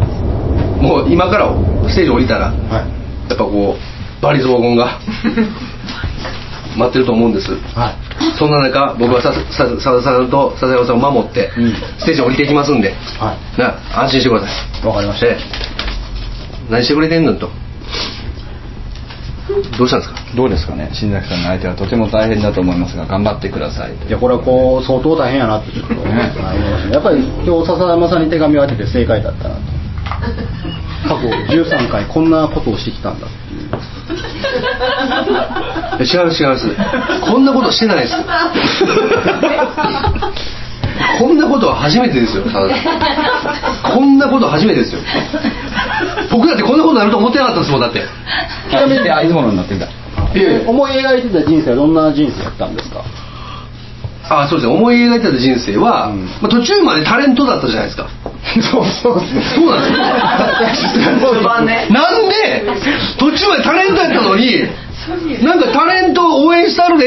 [0.82, 1.48] もう今から
[1.90, 3.30] ステージ降りたらはい。
[3.30, 5.00] やっぱこうバリ雑言が
[6.78, 7.52] 待ってると思うんです。
[7.76, 7.96] はい。
[8.38, 11.74] そんな中僕はささ佐田さんと笹山さんを守ってうん。
[11.98, 13.62] ステージ降りていきますんで、はい。
[13.62, 14.48] な安心してくださ
[14.84, 14.88] い。
[14.88, 15.26] わかりました。
[15.28, 15.38] ええ。
[16.70, 17.50] 何してくれてんのと。
[19.78, 20.20] どうしたんですか？
[20.36, 20.90] どうですかね？
[20.94, 23.94] 新崎さんの相手はとても大変だと思いますが頑張ってください。
[24.08, 25.72] いやこれはこう相当大変やなって。
[25.72, 26.32] ちょっとね
[26.92, 29.62] やっぱり今日笹山さんに手紙を当てて正解だったなと
[31.04, 33.70] 過去13回こんなことをしてきたんだっていう。
[36.00, 36.70] え違います違います
[37.32, 38.16] こんなことしてないです
[41.20, 45.02] こんなことは初めてですよこんなことは初めてですよ。
[46.32, 48.02] 僕だってこんなことになると思ってなかったですもんだって。
[48.70, 50.70] ちなみにあいつものになってきたいやいや。
[50.70, 53.04] 思い描いてた人生はどんな人生だったんですか？
[54.30, 54.74] あそうですね。
[54.74, 56.26] 思い描いてた人生は、うん。
[56.26, 58.10] まあ、途中までタレントだったじゃないですか。
[58.72, 59.96] そうそうそうなんで
[60.76, 61.02] すよ。
[61.66, 61.88] ね。
[61.90, 62.66] なんで
[63.18, 64.68] 途中までタレントやったのに
[65.42, 66.57] なんかタレントを応援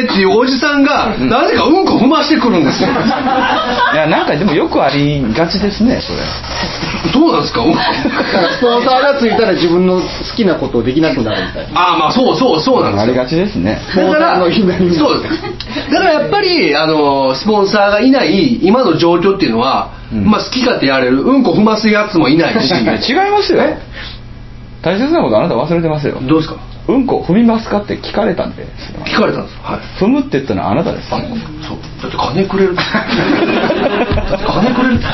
[0.04, 2.88] っていうおじさんがなぜかうんこ踏ましてくるんですよ。
[3.92, 6.18] いやなんかでもよくありがちですねそれ。
[7.12, 7.62] どうなんですか？
[7.62, 7.78] うんこ。
[7.78, 10.02] だからスポンサーがついたら自分の好
[10.36, 11.80] きなことをできなくなるみたいな。
[11.80, 13.02] ああまあそうそうそうなんですよ。
[13.02, 13.80] ありがちですね。
[13.94, 15.28] だからスポンサーの夢にそうだ
[16.00, 20.24] からやっぱりあのスポンサーがいない今の状況っていうのは、うん。
[20.26, 23.62] まあ好き勝手やれるうんこ踏ますやつもいないし 違いますよ。
[24.82, 26.16] 大切なことあなた忘れてますよ。
[26.22, 26.56] どうですか？
[26.94, 28.66] うんこ踏みますかって聞かれたんで。
[29.06, 29.80] 聞かれたんですはい。
[30.02, 31.28] 踏むって言ったのはあなたですあそう。
[32.02, 32.74] だって金くれる。
[32.74, 35.04] だって金くれるって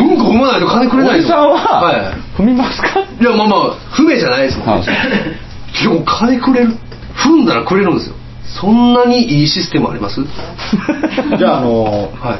[0.00, 2.40] うんこ踏まないと金くれないおじさんは、はい。
[2.40, 3.00] 踏みますか？
[3.00, 6.74] いやまあまあ不明じゃないですもん、はいでも金くれる。
[7.16, 8.14] 踏んだらくれるんですよ。
[8.60, 10.20] そんなにいいシステムあります？
[11.38, 12.38] じゃああのはい。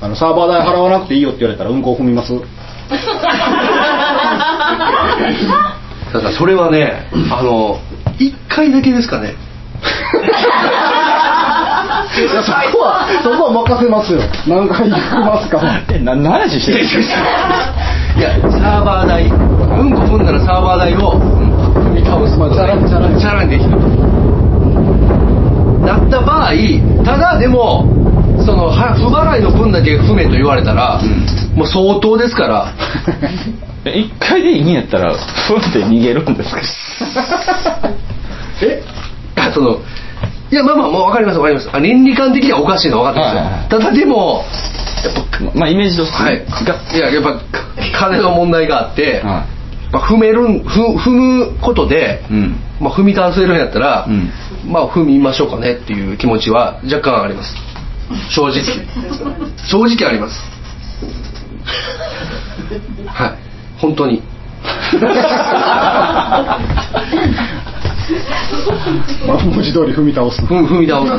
[0.00, 2.32] あのサーバー代払わなくていいよって言われたらうんこを踏みます？
[6.14, 7.80] だからそれはねあの
[8.20, 9.34] 一回だけですかね。
[12.14, 14.20] いやそこはそこは任せますよ。
[14.46, 15.60] 何回行きますか。
[15.90, 17.18] えな何話してるんですか？
[18.16, 19.26] いやサーバー代。
[19.26, 23.70] うんこ踏んだらサーバー代を踏み倒すまあチャランチャランチャラにできる。
[25.84, 26.52] だった場合
[27.04, 27.90] ただでも
[28.44, 31.00] そのは不払いの分だけ踏めと言われたら、
[31.54, 32.72] もう相当ですから。
[33.86, 36.60] え一回でいいんやったらふんって逃げるんですか？
[38.62, 38.82] え？
[39.36, 39.78] あ その
[40.50, 41.68] いやまあまあもう分かります分かります。
[41.72, 44.44] あ倫理観的にはおかしいのは分かってますただでも
[45.40, 46.44] ままあイメージとしてはい。
[46.64, 47.34] がいややっぱ
[47.98, 49.44] 金の問題があって、は
[49.92, 52.56] まあ、踏めるん踏踏むことで、うん。
[52.80, 54.30] まあ、踏み倒せるんやったら、うん。
[54.66, 57.54] まあ踏みましょうかねっていう気持ちは若干あります
[58.30, 58.62] 正直。
[59.68, 60.40] 正直あります。
[63.06, 63.38] はい。
[63.78, 64.22] 本当に。
[69.26, 70.42] まあ文字通り踏み倒す。
[70.42, 71.12] 踏踏み倒す。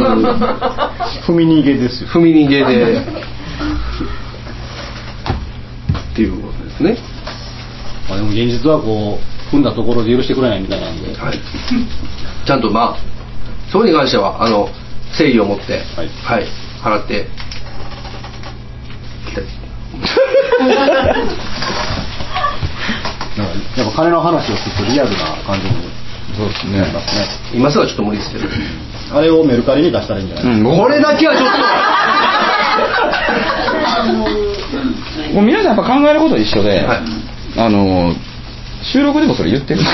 [1.31, 2.09] 踏み逃げですよ。
[2.09, 3.01] 踏み逃げで。
[6.13, 6.97] っていうことですね。
[8.07, 9.19] まあでも現実はこ
[9.51, 11.13] う踏んだところで許してくれないみたいなんで。
[11.15, 11.39] はい、
[12.45, 12.97] ちゃんとまあ
[13.71, 14.69] そこに関してはあの
[15.11, 15.81] 誠意を持って。
[15.95, 16.09] はい。
[16.23, 16.45] はい、
[16.85, 17.25] 払って。
[23.35, 25.73] なんかやっぱ金の話をするとリアルな感じに
[26.37, 26.85] そうですね。
[27.53, 28.47] 今すぐはちょっと無理ですけど。
[29.13, 31.49] あれをメルカリに出したらいいんじゃない、うんこれだけはちょっ
[35.33, 36.99] もう皆さんやっぱ考えること一緒で、はい。
[37.57, 38.13] あの
[38.83, 39.79] 収録でもそれ言ってる。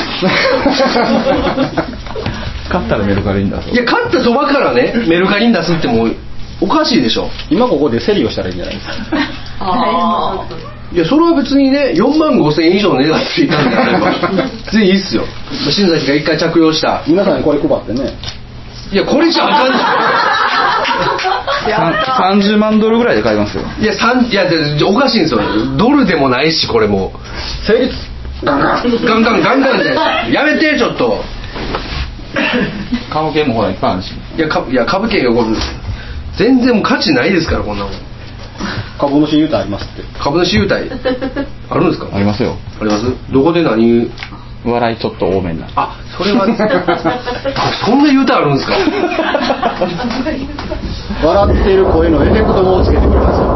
[2.69, 3.65] 買ったらメルカリに出そう。
[3.65, 6.15] といや勝ったそばからねメルカリに出すってもう
[6.61, 7.29] おかしいでしょ。
[7.49, 8.93] 今ここで競りをしたらいいんじゃないですか。
[9.59, 10.45] あ
[10.93, 14.11] いやそれは別にね4万5千円以上の値段ついたんであれば
[14.71, 15.23] 全然いいっすよ。
[15.69, 17.01] 新崎が一回着用した。
[17.07, 18.13] 皆さんにこれ配ってね。
[18.91, 19.71] いやこれじゃあかん
[21.67, 21.93] じゃん。
[22.03, 23.63] さん30万ドルぐらいで買いますよ。
[23.79, 25.39] いや三いやでおかしいんですよ。
[25.77, 27.13] ドルでもないしこれも。
[27.65, 27.95] 成立。
[28.43, 28.83] ガンガン。
[29.05, 31.23] ガンガンガンガンでやめてちょっと。
[33.11, 34.13] 株券もほらいっぱいあるし。
[34.37, 35.55] いやかいや株券がこれ
[36.41, 37.93] 全然もう価値ないですからこんなもん。
[38.99, 40.03] 株主優待ありますって。
[40.21, 40.73] 株主優待
[41.69, 42.09] あるんですか？
[42.15, 42.55] ありますよ。
[42.79, 43.05] あります？
[43.31, 44.09] どこで何？
[44.63, 45.73] 笑いちょっと多めになる。
[45.75, 46.45] あそれは。
[47.85, 48.73] そんな優待あるんですか？
[51.23, 53.47] 笑ってる声のエフェクトをつけてくれますよ。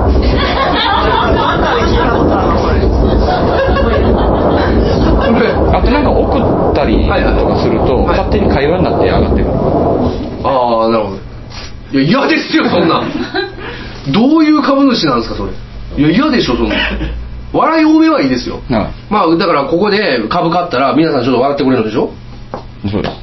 [5.74, 7.10] あとなんか送ったりと
[7.48, 9.54] かすると、はい勝手に会話になって上がってくる、
[10.44, 11.18] ああなるほど
[11.96, 13.00] いや嫌ですよそんな。
[13.02, 13.12] ん
[14.12, 15.52] どういう株主なんですかそれ。
[15.98, 16.76] いや嫌でしょそんな。
[17.54, 18.60] 笑い多めはいいですよ。
[18.70, 22.12] はまあだからここで株買ったら皆さんちょっと笑ってくれるんでしょ？
[22.84, 23.16] いそうです。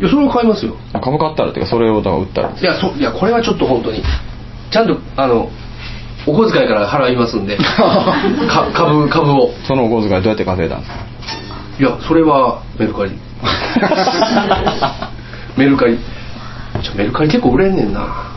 [0.00, 0.76] いやそれは買いますよ。
[1.02, 4.02] 株買ったらっていうかそれをだから売ったらいやそいやこれはちょっと本当に
[4.70, 5.50] ちゃんとあの
[6.26, 7.56] お小遣いから払いますんで。
[8.46, 9.50] か株株を。
[9.66, 10.98] そのお小遣いどうやって稼いだんですか？
[11.80, 13.10] いやそれはメルカリ。
[15.56, 15.98] メルカリ
[16.82, 18.30] ちょメルカリ結構売れんねんな。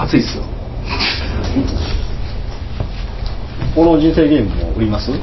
[0.00, 0.44] 熱いっすよ。
[3.74, 5.10] この人生ゲームも売ります？
[5.10, 5.14] い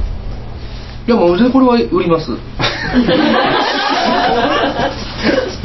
[1.08, 2.30] やもう全然これは売ります。
[2.30, 2.38] も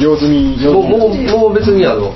[0.00, 0.62] 用済み。
[0.62, 2.12] 用うもうもう別にあの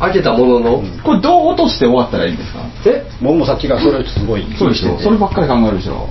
[0.00, 2.58] 開けたものの、これどう落として終わったらいいんですか？
[2.86, 3.04] え？
[3.22, 4.46] 僕もさっきからそれすごい。
[4.58, 6.08] そうでしょそればっかり考えるでしょ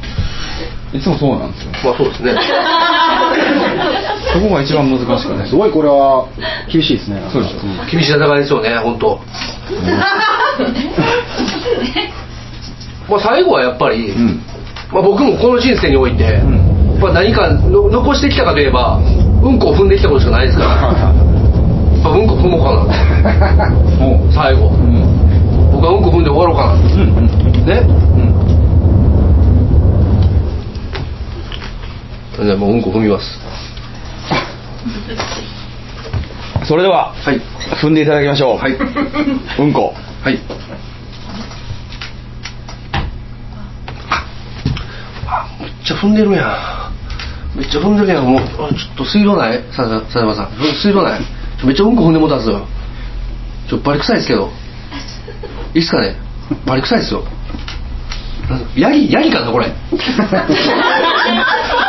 [0.93, 1.71] いつもそうなんですよ。
[1.83, 2.35] まあそうですね。
[4.33, 5.45] そこが一番難しくて。
[5.47, 6.25] すごいこれは
[6.71, 7.21] 厳しいですね。
[7.31, 7.57] そうでしょ
[7.91, 9.19] 厳しい戦いですよね本当。
[13.09, 14.41] まあ最後はやっぱり、うん。
[14.91, 16.39] まあ、僕もこの人生において、
[17.01, 18.99] まあ、何かの残してきたかといえば
[19.41, 20.69] うんこを踏んできたことしかないですから。
[20.69, 23.71] やっぱうんこ踏もうかな。
[24.31, 24.67] 最後。
[24.67, 25.71] うん。
[25.71, 26.73] 僕はうんこ踏んで終わろうかな。
[26.73, 26.81] うん
[27.17, 27.81] うんね
[32.41, 33.25] じゃあもううんこ踏みます。
[36.65, 37.41] それでははい。
[37.81, 38.57] 踏んでいただきましょう。
[38.57, 38.73] はい。
[39.59, 39.93] うんこ。
[40.23, 40.39] はい。
[45.27, 46.91] あめっちゃ踏んでるや
[47.55, 47.57] ん。
[47.59, 48.23] めっちゃ踏んでるやん。
[48.25, 50.49] もうあちょっと水道ないさささやまさん。
[50.81, 51.21] 水道ない
[51.63, 52.65] めっちゃうんこ踏んでもうたんですよ
[53.69, 54.49] ちょバリ臭いですけど。
[55.75, 56.15] いいっすかね。
[56.65, 57.23] バリ臭いですよ。
[58.75, 59.71] ヤギヤギかなこれ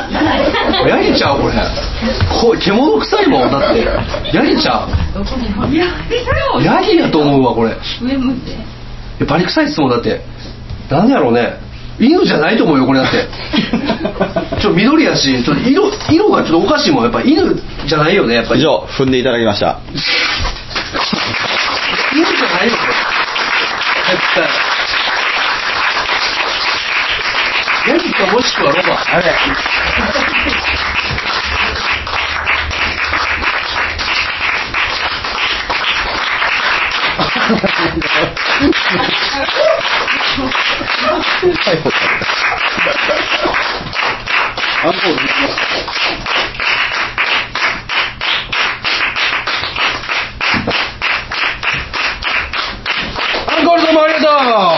[0.89, 1.55] ヤギちゃうこれ。
[2.29, 3.87] こ獣臭いもんだって。
[4.33, 6.63] ヤギちゃう。
[6.63, 7.77] ヤギやと思うわこれ。
[8.03, 8.51] 上向いて。
[8.51, 8.55] い
[9.21, 10.21] やバリ臭いっすもんだって。
[10.91, 11.61] なんでやろうね。
[11.99, 13.29] 犬じゃないと思うよこれだって。
[14.61, 17.05] ちょっと緑やしちょっと色色がちょっとおかしいもん。
[17.05, 18.61] やっぱ犬じゃないよねやっぱり。
[18.61, 19.79] 以上踏んでいただきました。
[22.13, 22.95] 犬じゃないよこれ
[24.11, 24.84] 絶対
[27.87, 29.30] ヤギかもしくはロバあれ。
[44.82, 45.55] アンコールできます
[53.47, 54.74] アンコールどうもありがとう。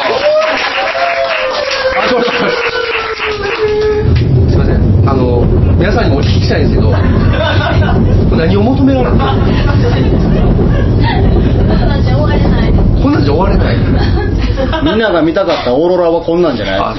[15.23, 16.79] みんなが見たかったオーロラはこんなんじゃない？
[16.79, 16.95] あ。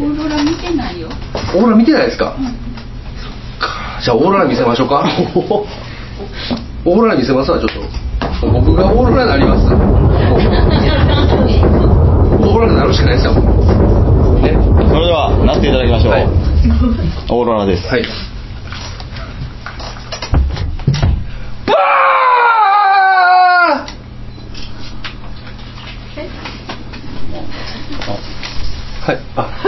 [0.00, 1.08] オーロラ見てないよ。
[1.54, 2.42] オーロラ見てないですか、そっ
[3.60, 4.00] か。
[4.02, 5.04] じゃあオーロラ見せましょうか。
[6.84, 7.80] オーロラ見せますわちょっと。
[8.50, 9.66] 僕がオーロラになります。
[9.66, 13.40] オーロラになるしかないですよね。
[14.88, 16.26] それではなっていただきましょう、はい。
[17.30, 17.86] オーロラです。
[17.88, 18.02] はい
[29.08, 29.18] はい。
[29.36, 29.48] あ。